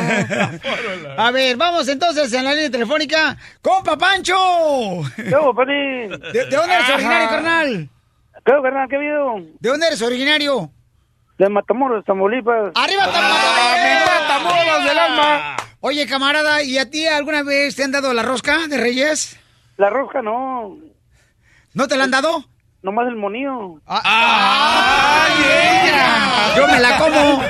[1.17, 3.35] A ver, vamos entonces en la línea telefónica.
[3.61, 5.01] ¡Compa Pancho!
[5.17, 6.93] ¿De, de dónde eres Ajá.
[6.93, 7.89] originario, carnal?
[8.45, 8.87] ¿Qué carnal?
[8.89, 9.35] ¿Qué habido?
[9.59, 10.71] ¿De dónde eres originario?
[11.37, 12.71] De Matamoros, Tamaulipas.
[12.75, 15.57] ¡Arriba, Matamoros del alma!
[15.81, 19.37] Oye, camarada, ¿y a ti alguna vez te han dado la rosca de Reyes?
[19.77, 20.77] La rosca no.
[21.73, 22.45] ¿No te la han dado?
[22.81, 23.81] Nomás el monío.
[23.85, 26.55] ¡Ay, ella!
[26.55, 27.43] Yo me la como.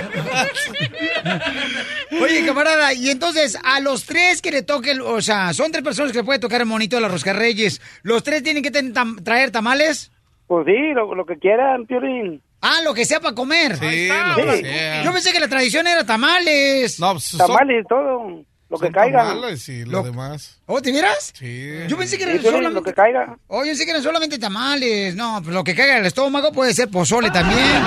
[2.24, 6.12] Oye, camarada, y entonces a los tres que le toquen, o sea, son tres personas
[6.14, 7.82] que le puede tocar el monito de la Rosca Reyes.
[8.02, 10.12] ¿Los tres tienen que ten- tam- traer tamales?
[10.48, 12.42] Pues sí, lo, lo que quieran, Piolín.
[12.62, 13.78] Ah, lo que sea para comer.
[13.78, 15.04] Sí, lo que sea.
[15.04, 17.00] Yo pensé que la tradición era tamales.
[17.00, 18.44] No, pues, Tamales, todo.
[18.68, 19.20] Lo que caiga.
[19.24, 20.60] tamales y lo, demás.
[20.66, 21.32] ¿Oh, te vieras?
[21.38, 21.72] Sí.
[21.88, 22.74] Yo pensé que eran solamente...
[22.74, 23.38] lo que caiga.
[23.48, 25.16] Oh, yo pensé que eran solamente tamales.
[25.16, 27.84] No, pues lo que caiga en el estómago puede ser pozole también.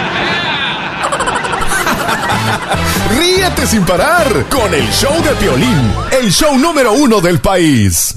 [3.18, 8.16] Ríete sin parar con el show de Piolín, el show número uno del país.